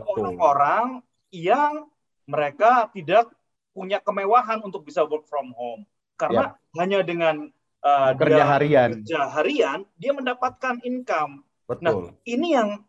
[0.07, 1.91] orang-orang yang
[2.25, 3.29] mereka tidak
[3.75, 5.85] punya kemewahan untuk bisa work from home
[6.19, 6.81] karena ya.
[6.83, 7.51] hanya dengan
[7.85, 11.47] uh, kerja harian kerja harian dia mendapatkan income.
[11.69, 11.85] Betul.
[11.85, 11.95] Nah
[12.27, 12.83] ini yang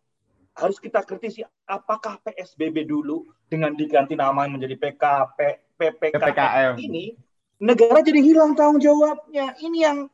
[0.58, 5.38] harus kita kritisi apakah PSBB dulu dengan diganti nama menjadi PKP
[5.78, 7.16] PPKM, PPKM ini
[7.62, 10.12] negara jadi hilang tanggung jawabnya ini yang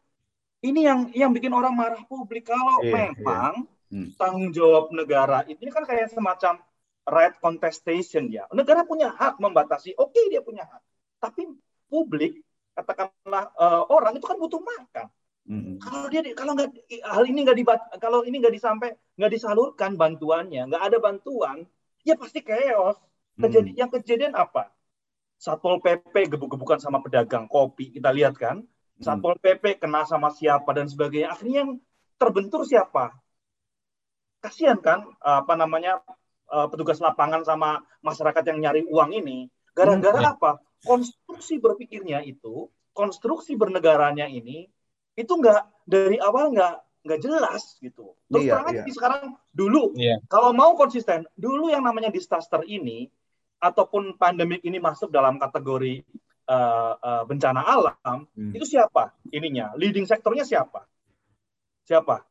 [0.65, 3.13] ini yang yang bikin orang marah publik kalau iya.
[3.13, 3.73] memang iya.
[3.93, 4.09] Hmm.
[4.17, 6.57] tanggung jawab negara ini kan kayak semacam
[7.05, 8.49] right contestation ya.
[8.51, 10.81] Negara punya hak membatasi, oke okay, dia punya hak.
[11.21, 11.45] Tapi
[11.87, 12.41] publik,
[12.73, 15.07] katakanlah uh, orang itu kan butuh makan.
[15.45, 15.75] Mm-hmm.
[15.77, 16.69] Kalau dia kalau nggak
[17.05, 21.69] hal ini nggak dibat kalau ini nggak disampai nggak disalurkan bantuannya, nggak ada bantuan,
[22.01, 22.97] ya pasti chaos.
[23.35, 23.81] Kejadian mm-hmm.
[23.85, 24.73] yang kejadian apa?
[25.35, 28.65] Satpol PP gebuk-gebukan sama pedagang kopi, kita lihat kan.
[28.99, 31.35] Satpol PP kena sama siapa dan sebagainya.
[31.35, 31.71] Akhirnya yang
[32.15, 33.11] terbentur siapa?
[34.39, 35.99] Kasihan kan apa namanya
[36.51, 40.33] uh, petugas lapangan sama masyarakat yang nyari uang ini gara-gara hmm.
[40.39, 40.51] apa
[40.85, 44.71] konstruksi berpikirnya itu konstruksi bernegaranya ini
[45.17, 48.93] itu nggak dari awal nggak nggak jelas gitu terus iya, terang iya.
[48.95, 49.21] sekarang
[49.53, 50.17] dulu iya.
[50.31, 53.11] kalau mau konsisten dulu yang namanya disaster ini
[53.61, 56.01] ataupun pandemik ini masuk dalam kategori
[56.49, 58.53] uh, uh, bencana alam hmm.
[58.53, 60.85] itu siapa ininya leading sektornya siapa
[61.85, 62.25] siapa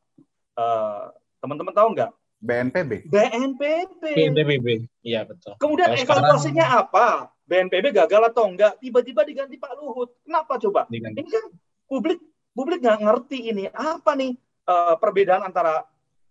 [0.59, 2.11] uh, teman-teman tahu nggak
[2.45, 3.09] BNPB.
[3.09, 4.03] BNPB.
[4.05, 4.67] BNPB.
[5.01, 5.57] Iya betul.
[5.57, 6.85] Kemudian Kalau evaluasinya sekarang...
[6.93, 7.07] apa?
[7.45, 8.77] BNPB gagal atau enggak?
[8.77, 10.13] Tiba-tiba diganti Pak Luhut.
[10.21, 10.85] Kenapa coba?
[10.85, 11.25] Diganti.
[11.25, 11.45] Ini kan
[11.89, 12.19] publik
[12.53, 14.33] publik nggak ngerti ini apa nih
[14.69, 15.85] uh, perbedaan antara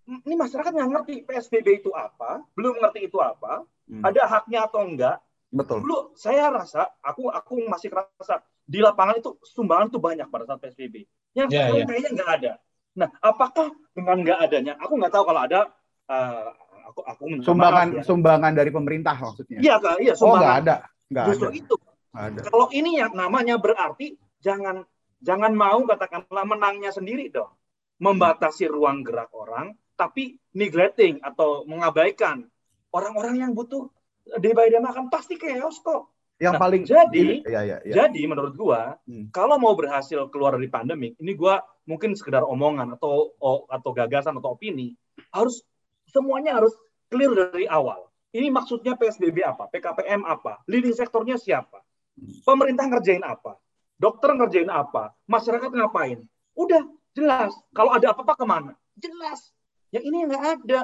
[0.04, 4.04] ini masyarakat nggak ngerti PSBB itu apa, belum ngerti itu apa, hmm.
[4.04, 5.16] ada haknya atau enggak.
[5.54, 5.86] Betul.
[5.86, 10.58] Dulu saya rasa, aku aku masih rasa di lapangan itu sumbangan itu banyak pada saat
[10.58, 11.06] PSBB.
[11.38, 11.86] Yang yeah, yeah.
[11.86, 12.52] kayaknya nggak ada.
[12.98, 15.70] Nah, apakah dengan nggak adanya, aku nggak tahu kalau ada
[16.10, 16.50] uh,
[16.90, 18.02] aku aku sumbangan ya.
[18.02, 19.58] sumbangan dari pemerintah maksudnya.
[19.62, 20.34] Iya kak, iya sumbangan.
[20.34, 20.76] Oh nggak ada,
[21.10, 21.58] nggak Justru ada.
[21.62, 21.74] itu.
[22.14, 22.40] ada.
[22.50, 24.82] Kalau ini yang namanya berarti jangan
[25.22, 27.54] jangan mau katakanlah menangnya sendiri dong,
[28.02, 32.46] membatasi ruang gerak orang, tapi neglecting atau mengabaikan
[32.94, 33.90] orang-orang yang butuh
[34.40, 36.10] day by day makan pasti chaos kok.
[36.42, 37.94] Yang nah, paling jadi, ya, ya, ya.
[37.94, 39.30] jadi menurut gua, hmm.
[39.30, 43.30] kalau mau berhasil keluar dari pandemi, ini gua mungkin sekedar omongan atau
[43.70, 44.98] atau gagasan atau opini,
[45.30, 45.62] harus
[46.14, 46.70] Semuanya harus
[47.10, 48.06] clear dari awal.
[48.30, 49.66] Ini maksudnya PSBB apa?
[49.66, 50.62] PKPM apa?
[50.70, 51.82] Leading sektornya siapa?
[52.46, 53.58] Pemerintah ngerjain apa?
[53.98, 55.14] Dokter ngerjain apa?
[55.26, 56.22] Masyarakat ngapain?
[56.54, 57.50] Udah jelas.
[57.74, 58.72] Kalau ada apa-apa ke mana?
[58.98, 59.54] Jelas.
[59.90, 60.80] Yang ini nggak ada.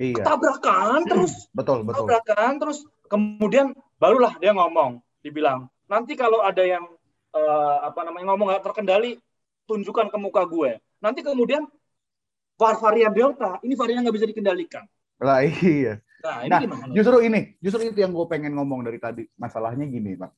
[0.00, 0.24] Iya.
[0.24, 1.48] Tabrakan terus.
[1.52, 2.08] Betul, betul.
[2.08, 2.78] Tabrakan terus.
[3.06, 6.88] Kemudian barulah dia ngomong, dibilang nanti kalau ada yang
[7.36, 9.20] uh, apa namanya ngomong nggak terkendali,
[9.68, 10.80] tunjukkan ke muka gue.
[11.04, 11.68] Nanti kemudian
[12.58, 14.84] varian delta ini varian nggak bisa dikendalikan
[15.22, 19.26] lah iya nah, ini nah justru ini justru itu yang gue pengen ngomong dari tadi
[19.34, 20.32] masalahnya gini bang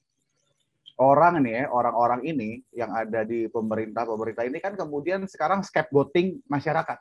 [1.00, 6.40] orang nih ya orang-orang ini yang ada di pemerintah pemerintah ini kan kemudian sekarang scapegoating
[6.46, 6.98] masyarakat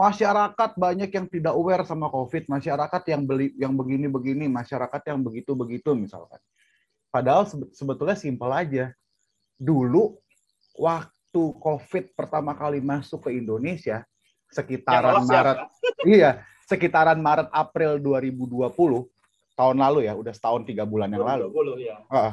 [0.00, 5.20] masyarakat banyak yang tidak aware sama covid masyarakat yang beli yang begini begini masyarakat yang
[5.20, 6.40] begitu begitu misalkan
[7.12, 7.44] padahal
[7.76, 8.96] sebetulnya simpel aja
[9.60, 10.16] dulu
[10.80, 14.08] waktu covid pertama kali masuk ke Indonesia
[14.50, 15.56] sekitaran Maret.
[16.18, 19.06] iya, sekitaran Maret April 2020
[19.54, 21.72] tahun lalu ya, udah setahun tiga bulan yang 2020, lalu.
[21.86, 21.96] ya.
[22.10, 22.32] Uh,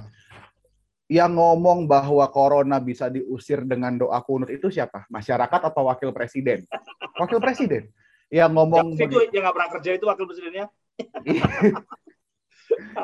[1.07, 5.07] yang ngomong bahwa corona bisa diusir dengan doa kunut itu siapa?
[5.07, 6.67] Masyarakat atau wakil presiden?
[7.15, 7.87] Wakil presiden.
[8.27, 10.67] Yang ngomong yang itu yang nggak pernah kerja itu wakil presidennya.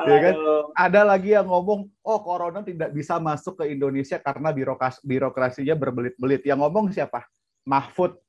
[0.08, 0.34] ya kan?
[0.76, 6.44] Ada lagi yang ngomong, oh corona tidak bisa masuk ke Indonesia karena birokras birokrasinya berbelit-belit.
[6.44, 7.24] Yang ngomong siapa?
[7.64, 8.20] Mahfud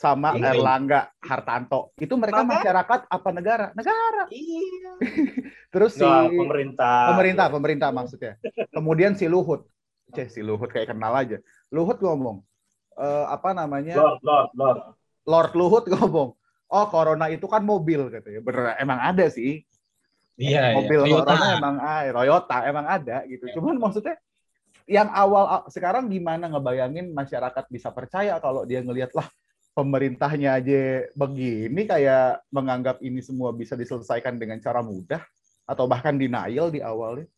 [0.00, 0.56] sama iya.
[0.56, 1.92] Erlangga Hartanto.
[2.00, 2.56] Itu mereka Maka?
[2.56, 3.66] masyarakat apa negara?
[3.76, 4.24] Negara.
[4.32, 4.96] Iya.
[5.76, 6.08] Terus si
[6.40, 7.12] pemerintah.
[7.12, 8.40] Pemerintah, pemerintah maksudnya.
[8.72, 9.68] Kemudian si Luhut.
[10.16, 11.36] Ceh, si Luhut kayak kenal aja.
[11.68, 12.40] Luhut ngomong,
[12.96, 14.00] uh, apa namanya?
[14.00, 14.78] Lord, Lord, Lord.
[15.28, 16.32] Lord Luhut ngomong,
[16.72, 18.40] oh corona itu kan mobil gitu ya.
[18.40, 19.68] Bener, emang ada sih.
[20.40, 20.76] Iya, iya.
[20.80, 21.20] mobil iya.
[21.20, 23.44] corona emang ah, Toyota emang ada gitu.
[23.44, 23.52] Ya.
[23.52, 24.16] Cuman maksudnya
[24.88, 29.28] yang awal sekarang gimana ngebayangin masyarakat bisa percaya kalau dia ngelihat lah
[29.74, 35.22] pemerintahnya aja begini kayak menganggap ini semua bisa diselesaikan dengan cara mudah?
[35.64, 37.30] Atau bahkan denial di awalnya?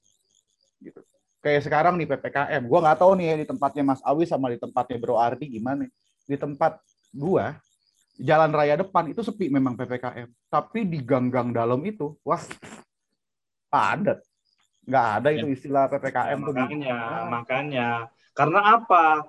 [0.81, 1.01] Gitu.
[1.43, 4.59] Kayak sekarang nih ppkm gue nggak tahu nih ya di tempatnya Mas Awi sama di
[4.63, 5.85] tempatnya Bro Ardi gimana.
[6.23, 6.79] Di tempat
[7.11, 7.45] gue
[8.23, 12.41] jalan raya depan itu sepi memang ppkm tapi di gang-gang dalam itu wah
[13.67, 14.23] padat.
[14.87, 15.55] Nggak ada itu ya.
[15.55, 17.27] istilah ppkm ya, makanya ah.
[17.27, 17.89] makanya.
[18.33, 19.27] Karena apa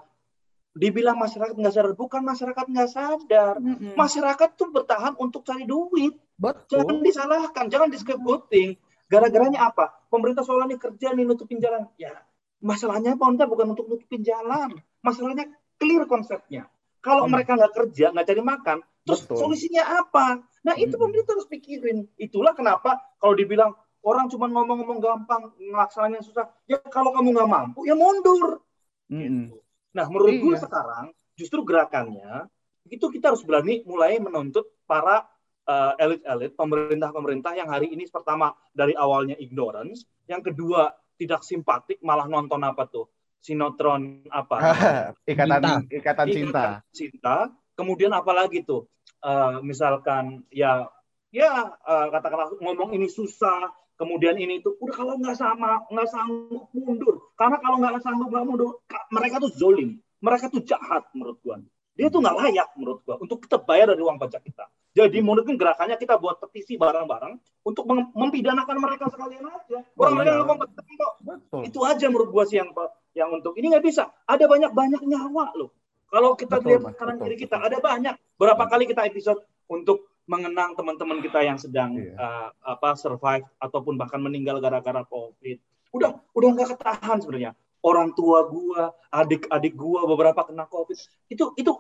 [0.74, 3.94] dibilang masyarakat nggak sadar bukan masyarakat nggak sadar mm-hmm.
[3.94, 6.82] masyarakat tuh bertahan untuk cari duit Betul.
[6.82, 8.74] jangan disalahkan jangan di scapegoating
[9.14, 9.94] Gara-garanya apa?
[10.10, 11.86] Pemerintah soalnya kerja nih nutupin jalan.
[12.02, 12.18] Ya,
[12.66, 14.74] masalahnya pemerintah bukan untuk nutupin jalan.
[15.06, 16.66] Masalahnya clear konsepnya.
[17.04, 17.32] Kalau hmm.
[17.38, 19.38] mereka nggak kerja, nggak cari makan, terus Betul.
[19.44, 20.42] solusinya apa?
[20.64, 21.04] Nah itu hmm.
[21.04, 22.08] pemerintah harus pikirin.
[22.18, 26.50] Itulah kenapa kalau dibilang orang cuma ngomong-ngomong gampang, ngelaksananya susah.
[26.66, 28.64] Ya kalau kamu nggak mampu, ya mundur.
[29.12, 29.54] Hmm.
[29.94, 30.42] Nah menurut iya.
[30.42, 31.06] gue sekarang
[31.38, 32.50] justru gerakannya
[32.90, 35.24] itu kita harus berani mulai menuntut para
[35.68, 42.28] uh, elit-elit, pemerintah-pemerintah yang hari ini pertama dari awalnya ignorance, yang kedua tidak simpatik malah
[42.28, 43.08] nonton apa tuh?
[43.44, 44.58] Sinetron apa?
[45.32, 45.92] Ikatan cinta.
[45.92, 46.64] ikatan cinta.
[46.96, 47.38] Cinta.
[47.76, 48.88] Kemudian apa lagi tuh?
[49.24, 50.88] Uh, misalkan ya
[51.32, 56.70] ya uh, katakanlah ngomong ini susah kemudian ini itu udah kalau nggak sama nggak sanggup
[56.74, 58.72] mundur karena kalau nggak sanggup nggak mundur
[59.14, 61.62] mereka tuh zolim mereka tuh jahat menurut gua
[61.94, 65.58] dia tuh nggak layak menurut gua untuk kita bayar dari uang pajak kita jadi mungkin
[65.58, 69.82] gerakannya kita buat petisi bareng-bareng untuk mempidanakan mereka sekalian aja.
[69.98, 71.14] Orang mereka nggak kompeten kok.
[71.26, 71.62] Betul.
[71.66, 72.70] Itu aja menurut gua sih yang
[73.18, 74.14] yang untuk ini nggak bisa.
[74.30, 75.74] Ada banyak-banyak nyawa loh.
[76.14, 78.14] Kalau kita betul, lihat kanan kiri kita ada banyak.
[78.38, 82.16] Berapa kali kita episode untuk mengenang teman-teman kita yang sedang iya.
[82.16, 85.58] uh, apa survive ataupun bahkan meninggal gara-gara COVID.
[85.92, 87.52] Udah udah nggak ketahan sebenarnya.
[87.84, 90.96] Orang tua gua, adik-adik gua beberapa kena COVID.
[91.28, 91.72] Itu itu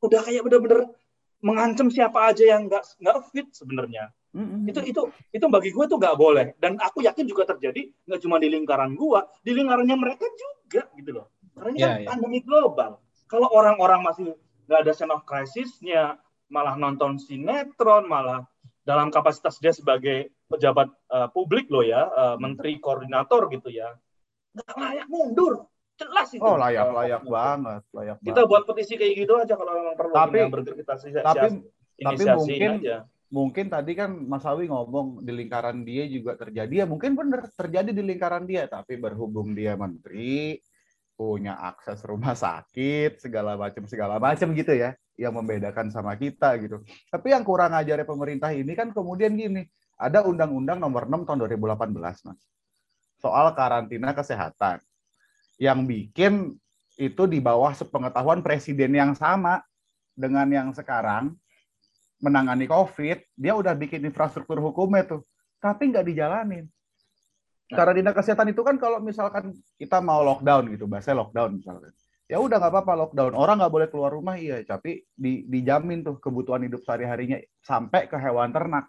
[0.00, 0.88] udah kayak bener-bener
[1.44, 4.12] mengancam siapa aja yang nggak nggak fit sebenarnya.
[4.30, 4.70] Mm-hmm.
[4.70, 5.02] Itu itu
[5.34, 8.94] itu bagi gue tuh nggak boleh dan aku yakin juga terjadi nggak cuma di lingkaran
[8.94, 11.26] gue, di lingkarannya mereka juga gitu loh.
[11.56, 12.08] Karena ini yeah, kan yeah.
[12.14, 13.02] pandemi global.
[13.26, 14.32] Kalau orang-orang masih
[14.70, 16.14] nggak ada sense of crisisnya,
[16.50, 18.44] malah nonton sinetron, malah
[18.82, 23.94] dalam kapasitas dia sebagai pejabat uh, publik loh ya, uh, menteri koordinator gitu ya,
[24.52, 26.40] nggak layak mundur jelas itu.
[26.40, 28.16] Oh layak layak banget, layak.
[28.24, 28.50] Kita banget.
[28.50, 30.12] buat petisi kayak gitu aja kalau memang perlu.
[30.16, 30.36] Tapi
[30.80, 31.46] kita tapi
[32.00, 32.98] tapi mungkin aja.
[33.28, 37.92] mungkin tadi kan Mas Awi ngomong di lingkaran dia juga terjadi ya mungkin benar terjadi
[37.92, 40.58] di lingkaran dia tapi berhubung dia menteri
[41.14, 46.80] punya akses rumah sakit segala macam segala macam gitu ya yang membedakan sama kita gitu.
[47.12, 49.68] Tapi yang kurang ajar pemerintah ini kan kemudian gini,
[50.00, 51.92] ada Undang-Undang Nomor 6 tahun 2018
[52.24, 52.40] Mas.
[53.20, 54.80] Soal karantina kesehatan
[55.60, 56.56] yang bikin
[56.96, 59.60] itu di bawah sepengetahuan presiden yang sama
[60.16, 61.36] dengan yang sekarang
[62.20, 65.24] menangani COVID, dia udah bikin infrastruktur hukumnya tuh,
[65.60, 66.64] tapi nggak dijalanin.
[67.70, 71.92] Cara dinas kesehatan itu kan kalau misalkan kita mau lockdown gitu, bahasa lockdown misalkan.
[72.30, 76.22] Ya udah nggak apa-apa lockdown, orang nggak boleh keluar rumah iya, tapi di, dijamin tuh
[76.22, 78.86] kebutuhan hidup sehari-harinya sampai ke hewan ternak.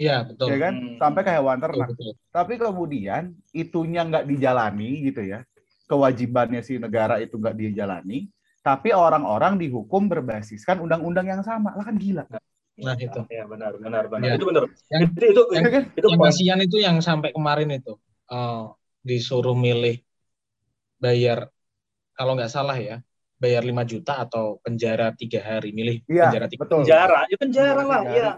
[0.00, 0.48] Iya betul.
[0.48, 0.96] Ya kan, hmm.
[0.96, 1.92] sampai ke hewan ternak.
[1.92, 2.32] Betul, betul.
[2.32, 5.44] Tapi kemudian itunya nggak dijalani gitu ya,
[5.84, 8.32] kewajibannya si negara itu nggak dijalani,
[8.64, 12.24] tapi orang-orang dihukum berbasiskan undang-undang yang sama, lah kan gila.
[12.80, 13.20] Nah itu.
[13.28, 14.32] Ya benar, benar, benar.
[14.32, 14.40] Ya.
[14.40, 14.64] Itu benar.
[14.88, 18.00] Yang, itu, itu, yang, itu, itu yang kasihan itu yang sampai kemarin itu
[18.32, 18.72] uh,
[19.04, 20.00] disuruh milih
[20.96, 21.52] bayar
[22.16, 23.00] kalau nggak salah ya
[23.42, 26.86] bayar 5 juta atau penjara tiga hari milih ya, penjara tiga betul.
[26.86, 28.30] penjara ya penjara lah iya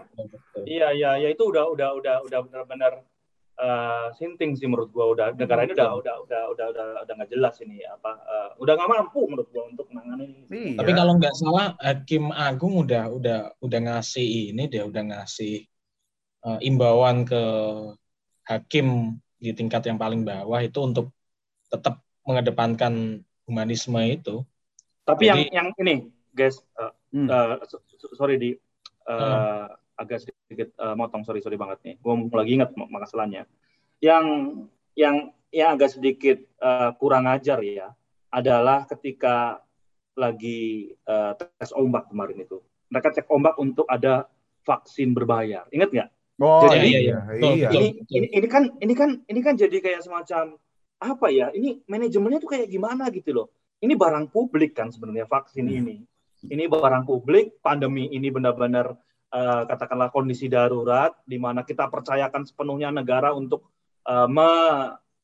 [0.65, 3.05] iya iya ya, itu udah udah udah udah benar-benar
[3.61, 7.31] uh, sinting sih menurut gua udah negara ini udah udah udah udah udah udah nggak
[7.31, 10.49] jelas ini apa uh, udah nggak mampu menurut gua untuk menangani.
[10.49, 10.81] Iya.
[10.81, 15.63] Tapi kalau nggak salah Hakim Agung udah udah udah ngasih ini dia udah ngasih
[16.45, 17.43] uh, imbauan ke
[18.45, 21.09] hakim di tingkat yang paling bawah itu untuk
[21.69, 24.45] tetap mengedepankan humanisme itu.
[25.05, 25.95] Tapi Jadi, yang yang ini
[26.33, 27.29] guys uh, hmm.
[27.29, 27.61] uh,
[28.17, 28.49] sorry di
[29.07, 33.47] uh, uh agak sedikit uh, motong sorry sorry banget nih gue lagi ingat masalahnya
[34.03, 34.25] Yang
[34.91, 37.95] yang yang agak sedikit uh, kurang ajar ya
[38.27, 39.63] adalah ketika
[40.19, 42.59] lagi uh, tes ombak kemarin itu.
[42.91, 44.27] Mereka cek ombak untuk ada
[44.67, 45.67] vaksin berbayar.
[45.71, 46.09] Ingat nggak?
[46.43, 47.17] Oh jadi, iya, iya.
[47.39, 47.69] iya.
[47.71, 50.59] Ini, ini ini kan ini kan ini kan jadi kayak semacam
[51.05, 51.53] apa ya?
[51.53, 53.47] Ini manajemennya tuh kayak gimana gitu loh.
[53.83, 55.77] Ini barang publik kan sebenarnya vaksin hmm.
[55.77, 55.95] ini.
[56.45, 58.93] Ini barang publik, pandemi ini benar-benar
[59.33, 63.73] uh, katakanlah kondisi darurat di mana kita percayakan sepenuhnya negara untuk
[64.05, 64.49] uh, me,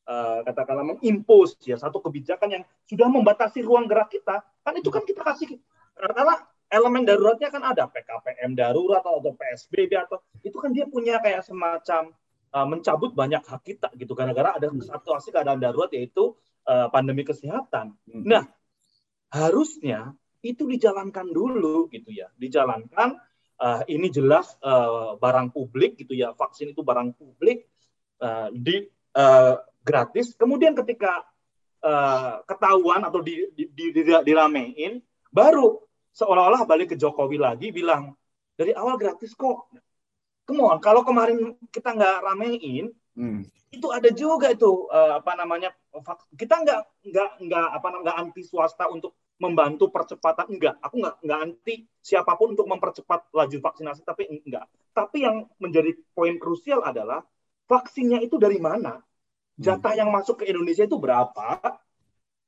[0.10, 5.04] uh, katakanlah mengimpos ya satu kebijakan yang sudah membatasi ruang gerak kita kan itu kan
[5.06, 5.62] kita kasih
[5.96, 6.42] karena
[6.72, 12.16] elemen daruratnya kan ada PKPM darurat atau PSBB atau itu kan dia punya kayak semacam
[12.54, 16.36] uh, mencabut banyak hak kita gitu gara-gara ada situasi keadaan darurat yaitu
[16.68, 17.96] uh, pandemi kesehatan.
[18.08, 18.24] Hmm.
[18.28, 18.44] Nah
[19.32, 23.16] harusnya itu dijalankan dulu gitu ya dijalankan
[23.62, 27.70] uh, ini jelas uh, barang publik gitu ya vaksin itu barang publik
[28.20, 30.34] uh, di uh, gratis.
[30.38, 31.26] Kemudian ketika
[31.86, 35.82] uh, ketahuan atau di, di, di, di, diramein, baru
[36.14, 38.14] seolah-olah balik ke Jokowi lagi bilang
[38.56, 39.70] dari awal gratis kok.
[40.46, 43.42] Come on, kalau kemarin kita nggak ramein, hmm.
[43.72, 45.72] itu ada juga itu uh, apa namanya
[46.36, 51.40] kita nggak nggak nggak apa nggak anti swasta untuk membantu percepatan enggak aku nggak nggak
[51.40, 57.24] anti siapa pun untuk mempercepat laju vaksinasi tapi enggak tapi yang menjadi poin krusial adalah
[57.72, 59.00] vaksinnya itu dari mana?
[59.56, 61.62] Jatah yang masuk ke Indonesia itu berapa.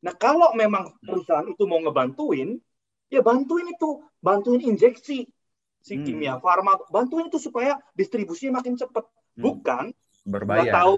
[0.04, 2.60] Nah, kalau memang perusahaan itu mau ngebantuin,
[3.08, 5.24] ya bantuin itu, bantuin injeksi
[5.84, 6.06] si hmm.
[6.08, 9.04] kimia farma, bantuin itu supaya distribusinya makin cepat.
[9.36, 9.44] Hmm.
[9.44, 9.84] Bukan
[10.24, 10.72] berbayar.
[10.72, 10.94] tahu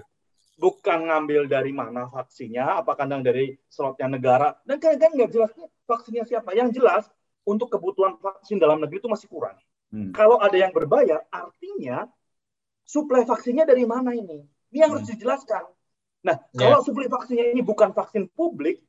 [0.56, 5.50] bukan ngambil dari mana vaksinnya, apa kandang dari slotnya negara, dan kan kan nggak jelas
[5.84, 6.54] vaksinnya siapa.
[6.54, 7.04] Yang jelas
[7.44, 9.58] untuk kebutuhan vaksin dalam negeri itu masih kurang.
[9.90, 10.14] Hmm.
[10.14, 12.06] Kalau ada yang berbayar, artinya
[12.86, 14.46] suplai vaksinnya dari mana ini?
[14.70, 15.02] Ini yang hmm.
[15.02, 15.64] harus dijelaskan.
[16.26, 16.58] Nah, yeah.
[16.58, 18.82] kalau suplai vaksinnya ini bukan vaksin publik,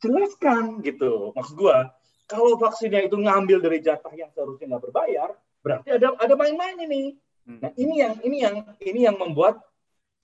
[0.00, 1.32] jelaskan gitu.
[1.32, 1.88] Maksud gua,
[2.26, 5.30] kalau vaksinnya itu ngambil dari jatah yang seharusnya nggak berbayar,
[5.62, 7.14] berarti ada ada main-main ini.
[7.46, 7.62] Hmm.
[7.62, 9.62] Nah, ini yang ini yang ini yang membuat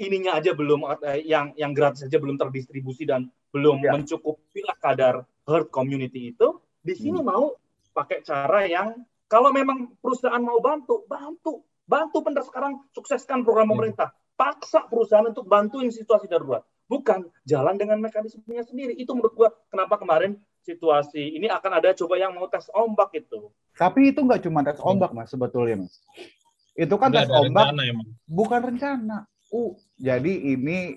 [0.02, 3.94] ininya aja belum eh, yang yang gratis saja belum terdistribusi dan belum ya.
[3.94, 6.58] mencukupi kadar herd community itu.
[6.82, 7.28] Di sini hmm.
[7.30, 7.54] mau
[7.94, 8.98] pakai cara yang
[9.30, 13.74] kalau memang perusahaan mau bantu, bantu, bantu benar sekarang sukseskan program hmm.
[13.78, 16.66] pemerintah paksa perusahaan untuk bantuin situasi darurat.
[16.90, 18.92] Bukan jalan dengan mekanismenya sendiri.
[18.98, 23.50] Itu menurut gua kenapa kemarin situasi ini akan ada coba yang mau tes ombak itu.
[23.74, 25.98] Tapi itu nggak cuma tes ombak mas sebetulnya mas.
[26.78, 29.18] Itu kan tes ombak rencana, bukan rencana.
[29.52, 30.96] Uh, jadi ini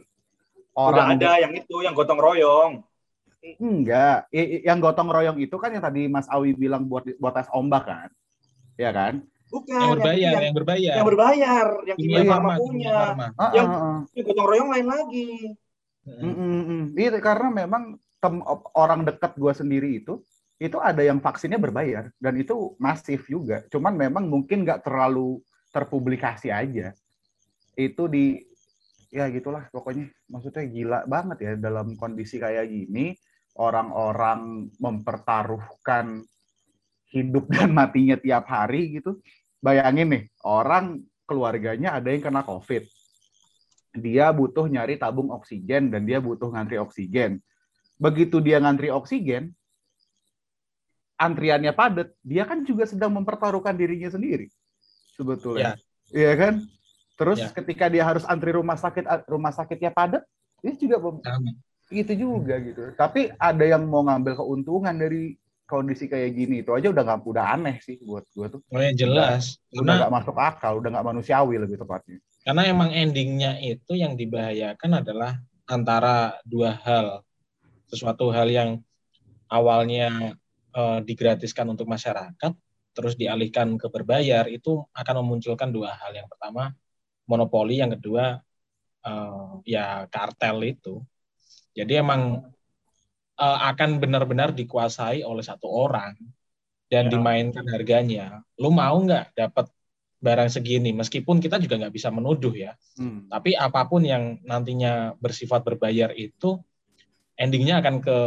[0.77, 2.85] orang Udah ada yang itu yang gotong royong.
[3.61, 4.25] Enggak,
[4.65, 8.09] yang gotong royong itu kan yang tadi Mas Awi bilang buat buat tes ombak kan,
[8.73, 9.21] ya kan?
[9.53, 9.77] Bukan.
[9.77, 10.93] Yang berbayar, yang, yang berbayar.
[10.97, 12.97] Yang berbayar, yang kimia farma punya.
[13.37, 14.23] Uh, yang uh, uh.
[14.25, 15.29] gotong royong lain lagi.
[16.05, 16.81] Mm -mm.
[16.97, 18.41] Iya, karena memang tem
[18.73, 20.25] orang dekat gue sendiri itu
[20.57, 23.61] itu ada yang vaksinnya berbayar dan itu masif juga.
[23.69, 26.95] Cuman memang mungkin nggak terlalu terpublikasi aja.
[27.77, 28.41] Itu di
[29.13, 33.15] ya gitulah pokoknya maksudnya gila banget ya dalam kondisi kayak gini
[33.55, 36.25] orang-orang mempertaruhkan
[37.13, 39.21] hidup dan matinya tiap hari gitu
[39.65, 42.85] bayangin nih, orang keluarganya ada yang kena COVID.
[43.97, 47.41] Dia butuh nyari tabung oksigen dan dia butuh ngantri oksigen.
[47.95, 49.55] Begitu dia ngantri oksigen,
[51.15, 54.51] antriannya padat, dia kan juga sedang mempertaruhkan dirinya sendiri.
[55.15, 55.79] Sebetulnya.
[56.11, 56.53] Iya ya kan?
[57.15, 57.49] Terus ya.
[57.55, 60.27] ketika dia harus antri rumah sakit rumah sakitnya padat,
[60.59, 60.99] dia juga
[61.93, 62.91] itu juga gitu.
[62.99, 67.45] Tapi ada yang mau ngambil keuntungan dari kondisi kayak gini itu aja udah nggak udah
[67.57, 68.61] aneh sih buat gue tuh.
[68.69, 69.57] Oh ya jelas.
[69.73, 72.21] Udah, udah nggak masuk akal, udah nggak manusiawi lebih tepatnya.
[72.45, 77.24] Karena emang endingnya itu yang dibahayakan adalah antara dua hal,
[77.89, 78.69] sesuatu hal yang
[79.49, 80.35] awalnya
[80.73, 82.53] uh, digratiskan untuk masyarakat,
[82.95, 86.15] terus dialihkan ke berbayar itu akan memunculkan dua hal.
[86.15, 86.73] Yang pertama
[87.29, 88.39] monopoli, yang kedua
[89.05, 91.01] uh, ya kartel itu.
[91.75, 92.39] Jadi emang
[93.39, 96.15] uh, akan benar-benar dikuasai oleh satu orang
[96.87, 97.11] dan ya.
[97.11, 98.41] dimainkan harganya.
[98.55, 99.67] Lu mau nggak dapat
[100.23, 100.95] barang segini?
[100.95, 102.73] Meskipun kita juga nggak bisa menuduh ya.
[102.95, 103.27] Hmm.
[103.27, 106.61] Tapi apa pun yang nantinya bersifat berbayar itu,
[107.35, 108.17] endingnya akan ke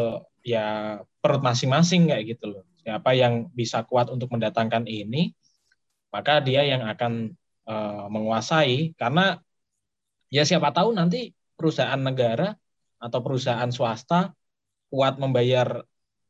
[0.44, 2.64] ya perut masing-masing kayak gitu loh.
[2.80, 5.36] Siapa yang bisa kuat untuk mendatangkan ini,
[6.08, 7.36] maka dia yang akan
[7.68, 8.96] uh, menguasai.
[8.96, 9.36] Karena
[10.32, 12.56] ya siapa tahu nanti perusahaan negara
[12.96, 14.32] atau perusahaan swasta
[14.88, 15.84] kuat membayar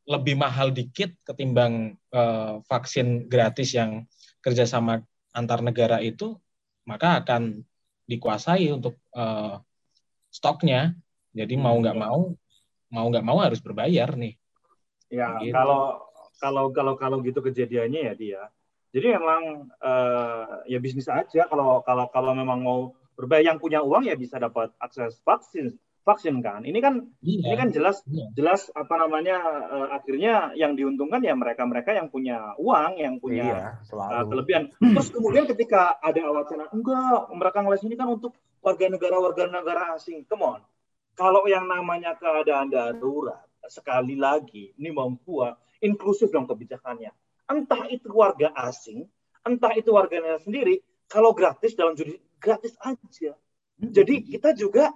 [0.08, 4.08] lebih mahal dikit ketimbang uh, vaksin gratis yang
[4.40, 5.04] kerjasama
[5.36, 6.34] antar negara itu,
[6.88, 7.60] maka akan
[8.08, 9.60] dikuasai untuk uh,
[10.32, 10.96] stoknya.
[11.36, 12.04] Jadi mau nggak Hmm.
[12.08, 12.20] mau,
[12.88, 14.34] mau nggak mau harus berbayar nih.
[15.08, 15.52] Ya, Gitu.
[15.52, 16.04] kalau
[16.38, 18.42] kalau kalau kalau gitu kejadiannya ya dia.
[18.88, 22.78] Jadi memang eh, ya bisnis aja kalau kalau kalau memang mau
[23.16, 26.64] berbayar yang punya uang ya bisa dapat akses vaksin vaksin kan.
[26.64, 27.56] Ini kan ini Iya.
[27.56, 28.32] kan jelas Iya.
[28.32, 29.36] jelas apa namanya
[29.68, 34.28] eh, akhirnya yang diuntungkan ya mereka-mereka yang punya uang, yang punya Iya, uh, selalu.
[34.32, 34.62] kelebihan.
[34.72, 38.32] Terus kemudian ketika ada wacana enggak mereka ngeles ini kan untuk
[38.64, 40.24] warga negara warga negara asing.
[40.24, 40.60] Come on.
[41.18, 47.10] Kalau yang namanya keadaan darurat sekali lagi ini mau gua inklusif dong kebijakannya.
[47.50, 49.02] Entah itu warga asing,
[49.42, 50.78] entah itu warga negara sendiri,
[51.10, 53.34] kalau gratis dalam judi gratis aja.
[53.82, 54.94] Jadi kita juga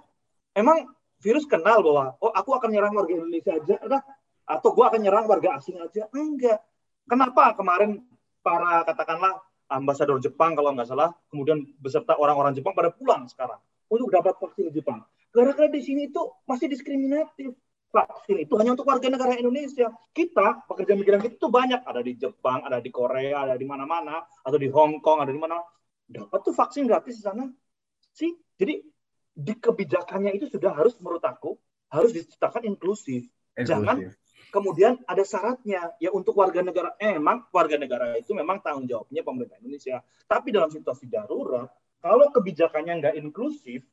[0.55, 0.87] emang
[1.19, 4.01] virus kenal bahwa oh aku akan nyerang warga Indonesia aja udah
[4.47, 6.07] atau gua akan nyerang warga asing aja.
[6.15, 6.63] Enggak.
[7.03, 7.51] Kenapa?
[7.51, 7.99] Kemarin
[8.39, 13.59] para katakanlah ambasador Jepang kalau nggak salah kemudian beserta orang-orang Jepang pada pulang sekarang
[13.91, 15.01] untuk dapat vaksin Jepang
[15.33, 17.57] gara-gara di sini itu masih diskriminatif
[17.93, 19.93] vaksin itu hanya untuk warga negara Indonesia.
[20.13, 21.85] Kita pekerja migran kita itu banyak.
[21.85, 24.25] Ada di Jepang ada di Korea ada di mana-mana.
[24.41, 25.61] Atau di Hong Kong ada di mana
[26.09, 27.45] dapat tuh vaksin gratis di sana.
[28.13, 28.81] Sih jadi
[29.33, 31.57] di kebijakannya itu sudah harus menurut aku
[31.93, 33.29] harus diciptakan inklusif.
[33.53, 34.21] Jangan Inklusif.
[34.53, 35.97] Kemudian ada syaratnya.
[35.97, 40.01] Ya untuk warga negara eh, emang warga negara itu memang tanggung jawabnya pemerintah Indonesia.
[40.25, 41.69] Tapi dalam situasi darurat
[42.01, 43.85] kalau kebijakannya nggak inklusif,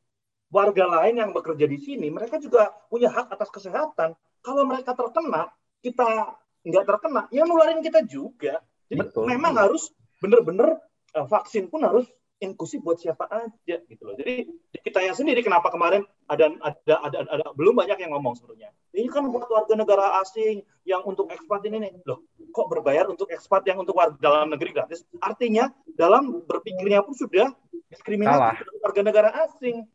[0.51, 4.13] warga lain yang bekerja di sini mereka juga punya hak atas kesehatan.
[4.43, 5.47] Kalau mereka terkena,
[5.79, 6.35] kita
[6.67, 8.61] nggak terkena, ya nularin kita juga.
[8.91, 9.25] Jadi Betul.
[9.31, 9.89] memang harus
[10.19, 10.77] benar-benar
[11.15, 12.05] eh, vaksin pun harus
[12.41, 14.17] inklusif buat siapa aja gitu loh.
[14.17, 18.33] Jadi di kita yang sendiri kenapa kemarin ada ada ada, ada belum banyak yang ngomong
[18.33, 18.73] sebetulnya.
[18.91, 21.93] Ini kan buat warga negara asing yang untuk ekspat ini nih.
[22.03, 25.05] Loh, kok berbayar untuk ekspat yang untuk warga dalam negeri gratis?
[25.21, 27.53] Artinya dalam berpikirnya pun sudah
[27.93, 28.57] Salah.
[28.57, 29.85] terhadap warga negara asing.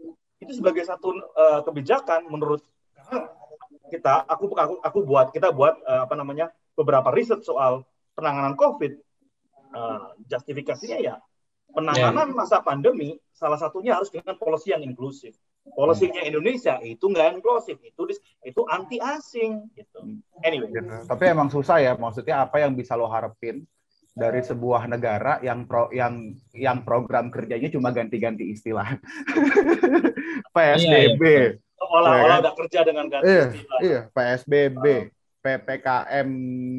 [0.41, 2.61] Itu sebagai satu eh, kebijakan menurut
[3.87, 8.93] kita aku aku aku buat kita buat eh, apa namanya beberapa riset soal penanganan COVID.
[9.77, 11.17] Eh, justifikasinya ya
[11.77, 15.37] penanganan masa pandemi salah satunya harus dengan polisi yang inklusif.
[15.67, 18.03] Polisinya Indonesia itu nggak inklusif, itu
[18.47, 20.23] itu anti asing gitu.
[20.47, 20.71] Anyway.
[21.11, 23.67] Tapi emang susah ya, maksudnya apa yang bisa lo harapin
[24.17, 28.97] dari sebuah negara yang pro yang yang program kerjanya cuma ganti-ganti istilah.
[30.57, 31.23] PSBB,
[31.77, 32.39] seolah-olah Ya kan?
[32.41, 34.85] udah kerja dengan ganti iya, istilah iya, PSBB,
[35.45, 36.29] PPKM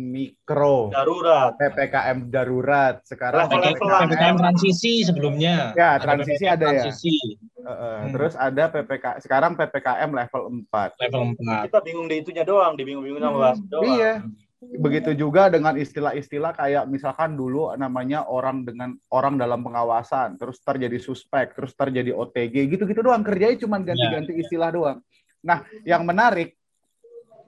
[0.10, 1.54] mikro, darurat.
[1.56, 5.78] PPKM darurat, sekarang Level-level PPKM transisi sebelumnya.
[5.78, 6.70] Ya, transisi PPKM ada ya.
[6.82, 7.16] transisi,
[7.62, 8.12] eh, Hmm.
[8.12, 10.90] terus ada PPK sekarang PPKM level 4.
[11.00, 11.70] level 4.
[11.70, 13.94] Kita bingung di itunya doang, dibingung-bingung sama bahas doang.
[13.94, 14.14] Iya.
[14.58, 20.98] Begitu juga dengan istilah-istilah kayak misalkan dulu namanya orang dengan orang dalam pengawasan, terus terjadi
[20.98, 23.22] suspek, terus terjadi OTG, gitu-gitu doang.
[23.22, 24.98] Kerjanya cuma ganti-ganti istilah doang.
[25.46, 26.58] Nah, yang menarik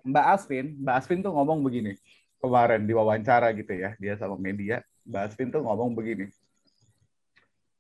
[0.06, 1.98] Mbak Asvin, Mbak Asvin tuh ngomong begini
[2.38, 4.86] kemarin di wawancara gitu ya, dia sama media.
[5.10, 6.30] Mbak Asvin tuh ngomong begini.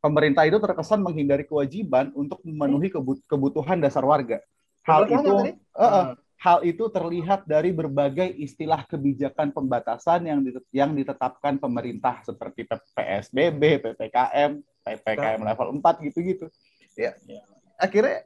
[0.01, 4.41] Pemerintah itu terkesan menghindari kewajiban untuk memenuhi kebut- kebutuhan dasar warga.
[4.87, 6.15] Hal itu, eh, Hmm.
[6.39, 10.39] Hal itu terlihat dari berbagai istilah kebijakan pembatasan yang
[10.71, 12.63] yang ditetapkan pemerintah seperti
[12.95, 14.55] PSBB, PPKM,
[14.87, 16.47] PPKM level 4 gitu-gitu.
[16.95, 17.11] Ya.
[17.27, 17.43] Ya.
[17.75, 18.23] Akhirnya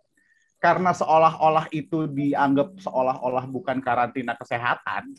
[0.62, 5.18] karena seolah-olah itu dianggap seolah-olah bukan karantina kesehatan.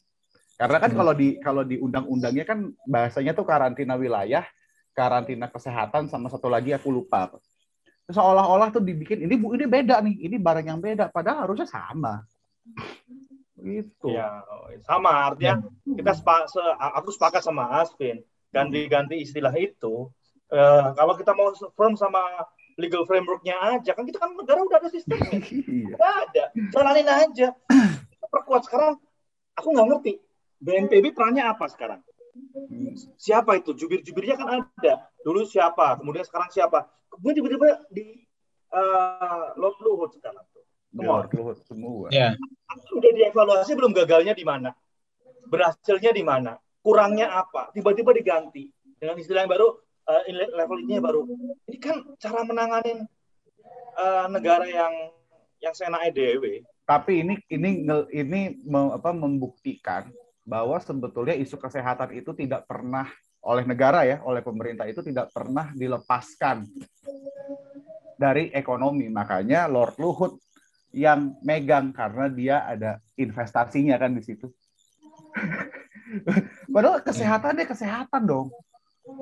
[0.54, 0.98] Karena kan Hmm.
[1.02, 4.46] kalau di kalau di undang-undangnya kan bahasanya tuh karantina wilayah,
[4.94, 7.26] karantina kesehatan sama satu lagi aku lupa.
[8.06, 12.22] Seolah-olah tuh dibikin ini bu ini beda nih, ini barang yang beda padahal harusnya sama.
[13.64, 14.12] Gitu.
[14.12, 14.44] Ya,
[14.84, 18.20] sama artinya kita sepa, se- aku sepakat sama Asvin.
[18.52, 20.12] Ganti-ganti istilah itu
[20.52, 22.44] eh, kalau kita mau firm sama
[22.76, 25.30] legal frameworknya aja kan kita kan negara udah ada sistemnya.
[25.40, 25.96] Iya.
[25.96, 26.44] nggak ada.
[26.70, 27.48] Jalanin aja.
[28.10, 28.68] Kita perkuat.
[28.68, 29.00] Sekarang
[29.56, 30.12] aku nggak ngerti
[30.60, 32.00] BNPB perannya apa sekarang?
[33.16, 33.72] Siapa itu?
[33.74, 35.08] Jubir-jubirnya kan ada.
[35.22, 35.98] Dulu siapa?
[35.98, 36.90] Kemudian sekarang siapa?
[37.10, 38.22] Kemudian tiba-tiba di
[38.74, 40.44] eh, Lord Luhut sekarang
[40.94, 42.06] Luhut, Luhut semua.
[42.14, 42.38] Ya,
[42.94, 44.70] udah dievaluasi belum gagalnya di mana?
[45.50, 46.54] Berhasilnya di mana?
[46.80, 47.74] Kurangnya apa?
[47.74, 48.70] Tiba-tiba diganti.
[48.96, 49.68] Dengan istilah yang baru
[50.06, 51.20] eh, ini level ini baru.
[51.66, 53.04] Ini kan cara menanganin
[53.98, 54.92] eh, negara yang
[55.58, 60.12] yang seenaknya dewe Tapi ini ini ini me- apa membuktikan
[60.44, 63.08] bahwa sebetulnya isu kesehatan itu tidak pernah
[63.40, 66.68] oleh negara ya, oleh pemerintah itu tidak pernah dilepaskan
[68.20, 69.08] dari ekonomi.
[69.08, 70.36] Makanya Lord Luhut
[70.94, 74.46] yang megang karena dia ada investasinya kan di situ.
[76.74, 78.48] Padahal kesehatannya kesehatan dong.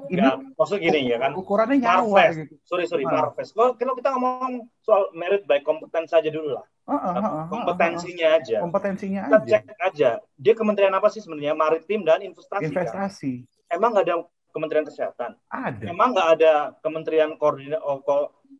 [0.06, 2.46] ini ya, maksud gini ya kan ukurannya nyawa Marves.
[2.46, 2.54] gitu.
[2.62, 3.10] sorry sorry uh.
[3.10, 7.18] Marves kalau, kalau kita ngomong soal merit by kompeten saja dulu lah uh, uh, uh,
[7.18, 12.22] uh, kompetensinya aja kompetensinya kita aja cek aja dia kementerian apa sih sebenarnya maritim dan
[12.22, 13.74] investasi investasi kan?
[13.74, 14.16] emang nggak ada
[14.54, 17.98] kementerian kesehatan ada emang nggak ada kementerian koordinat oh,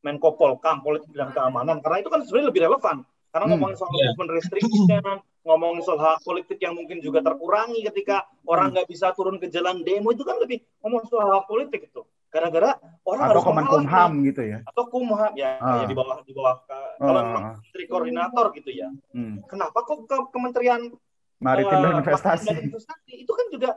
[0.02, 3.52] Menko Polkam politik dan keamanan karena itu kan sebenarnya lebih relevan karena hmm.
[3.56, 4.12] ngomongin soal yeah.
[4.12, 5.02] movement restriction,
[5.48, 8.74] ngomongin soal hak politik yang mungkin juga terkurangi ketika orang hmm.
[8.76, 12.04] nggak bisa turun ke jalan demo itu kan lebih ngomong soal hak politik itu.
[12.28, 14.58] Gara-gara orang atau harus Kemenkumham gitu ya.
[14.68, 15.84] Atau Kumham ya, ah.
[15.84, 16.92] ya di bawah di bawah ke, ah.
[17.00, 18.88] kalau menteri koordinator gitu ya.
[19.16, 19.40] Hmm.
[19.48, 20.92] Kenapa kok ke Kementerian
[21.40, 22.46] Maritim uh, dan Investasi.
[22.52, 23.70] dan Investasi itu kan juga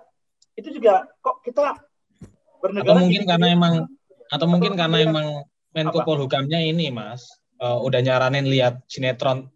[0.55, 1.79] itu juga kok kita
[2.59, 3.73] bernegara atau mungkin karena emang
[4.31, 5.27] atau mungkin karena emang
[5.75, 7.27] Menko Polhukamnya ini Mas
[7.59, 9.51] uh, udah nyaranin lihat sinetron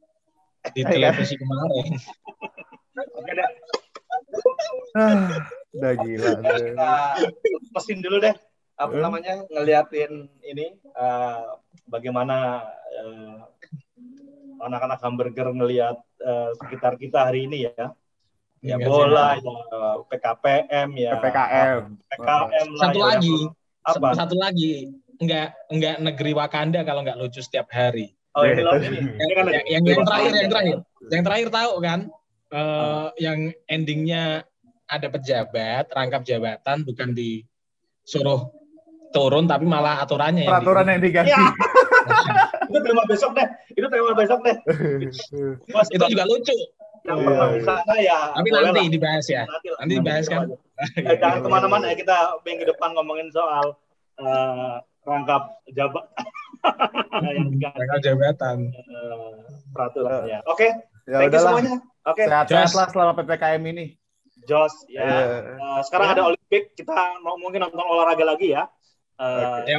[0.76, 0.91] di iya.
[0.91, 1.95] televisi kemarin.
[3.15, 3.49] Oke deh.
[4.99, 5.39] Ah,
[5.72, 6.30] udah gila.
[7.72, 8.36] Mesin dulu deh.
[8.76, 9.03] Apa hmm?
[9.03, 11.55] namanya ngeliatin ini uh,
[11.88, 12.67] bagaimana
[12.99, 13.47] uh,
[14.59, 17.95] anak-anak hamburger ngelihat uh, sekitar kita hari ini ya.
[18.59, 21.15] Ya bola, ya PKPM ya.
[21.15, 21.95] PPKM.
[22.11, 22.84] PKM lah.
[22.84, 23.36] Satu ya, lagi.
[23.88, 24.07] Apa?
[24.11, 28.15] Satu lagi nggak nggak negeri Wakanda kalau nggak lucu setiap hari.
[28.38, 29.03] Oh loh ini.
[29.20, 30.78] Yang, yang, yang, yang terakhir yang terakhir
[31.09, 31.99] yang terakhir tahu kan
[32.53, 34.47] uh, yang endingnya
[34.89, 38.49] ada pejabat rangkap jabatan bukan disuruh
[39.09, 41.34] turun tapi malah aturannya peraturan yang, diganti.
[41.34, 41.49] Ya.
[42.70, 43.47] itu tema besok deh.
[43.74, 44.55] Itu tema besok deh.
[45.93, 46.55] itu juga lucu.
[47.07, 48.20] Yang pernah di ya.
[48.38, 49.43] Tapi nanti dibahas ya.
[49.49, 50.45] Nanti, nanti dibahas kan.
[50.80, 53.76] Eh, jangan ke mana-mana ya kita minggu depan ngomongin soal
[54.22, 56.06] uh, rangkap jabat
[57.36, 59.36] yang rangkap jabatan uh,
[59.72, 60.39] peraturannya.
[60.47, 60.72] Oke, okay.
[61.08, 61.76] ya thank you semuanya.
[62.08, 62.26] Oke, okay.
[62.28, 63.86] sehat-sehat lah selama ppkm ini.
[64.47, 65.04] Jos, ya.
[65.04, 65.60] Yeah.
[65.60, 66.16] Uh, sekarang yeah.
[66.18, 68.66] ada Olimpik, kita mau mungkin nonton olahraga lagi ya.
[69.20, 69.78] Uh, okay.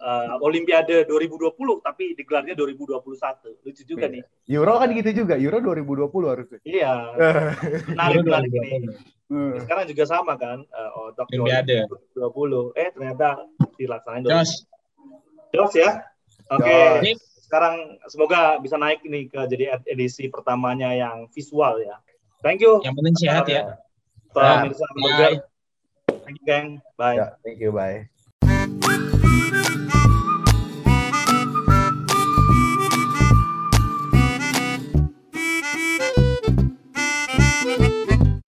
[0.00, 3.04] uh, Olimpiade 2020 tapi digelarnya 2021.
[3.66, 4.14] Lucu juga yeah.
[4.14, 4.22] nih.
[4.54, 6.58] Euro kan gitu juga, Euro 2020 harusnya.
[6.62, 6.92] Iya.
[7.90, 8.88] Menarik menarik ini.
[9.28, 9.60] Hmm.
[9.60, 11.84] Sekarang juga sama kan, uh, oh, Olimpiade
[12.16, 12.80] 2020.
[12.80, 13.44] Eh ternyata
[13.76, 14.24] dilaksanain.
[14.24, 14.64] Jos.
[15.52, 16.00] Jos ya.
[16.48, 16.64] Oke.
[16.64, 17.12] Okay.
[17.44, 21.96] Sekarang semoga bisa naik ini ke jadi edisi pertamanya yang visual ya.
[22.40, 22.80] Thank you.
[22.84, 23.62] Yang penting sehat ya.
[24.32, 25.40] Pemirsa Bye.
[26.24, 26.66] Thank you, gang.
[27.00, 27.16] Bye.
[27.16, 28.08] Ya, thank you, bye.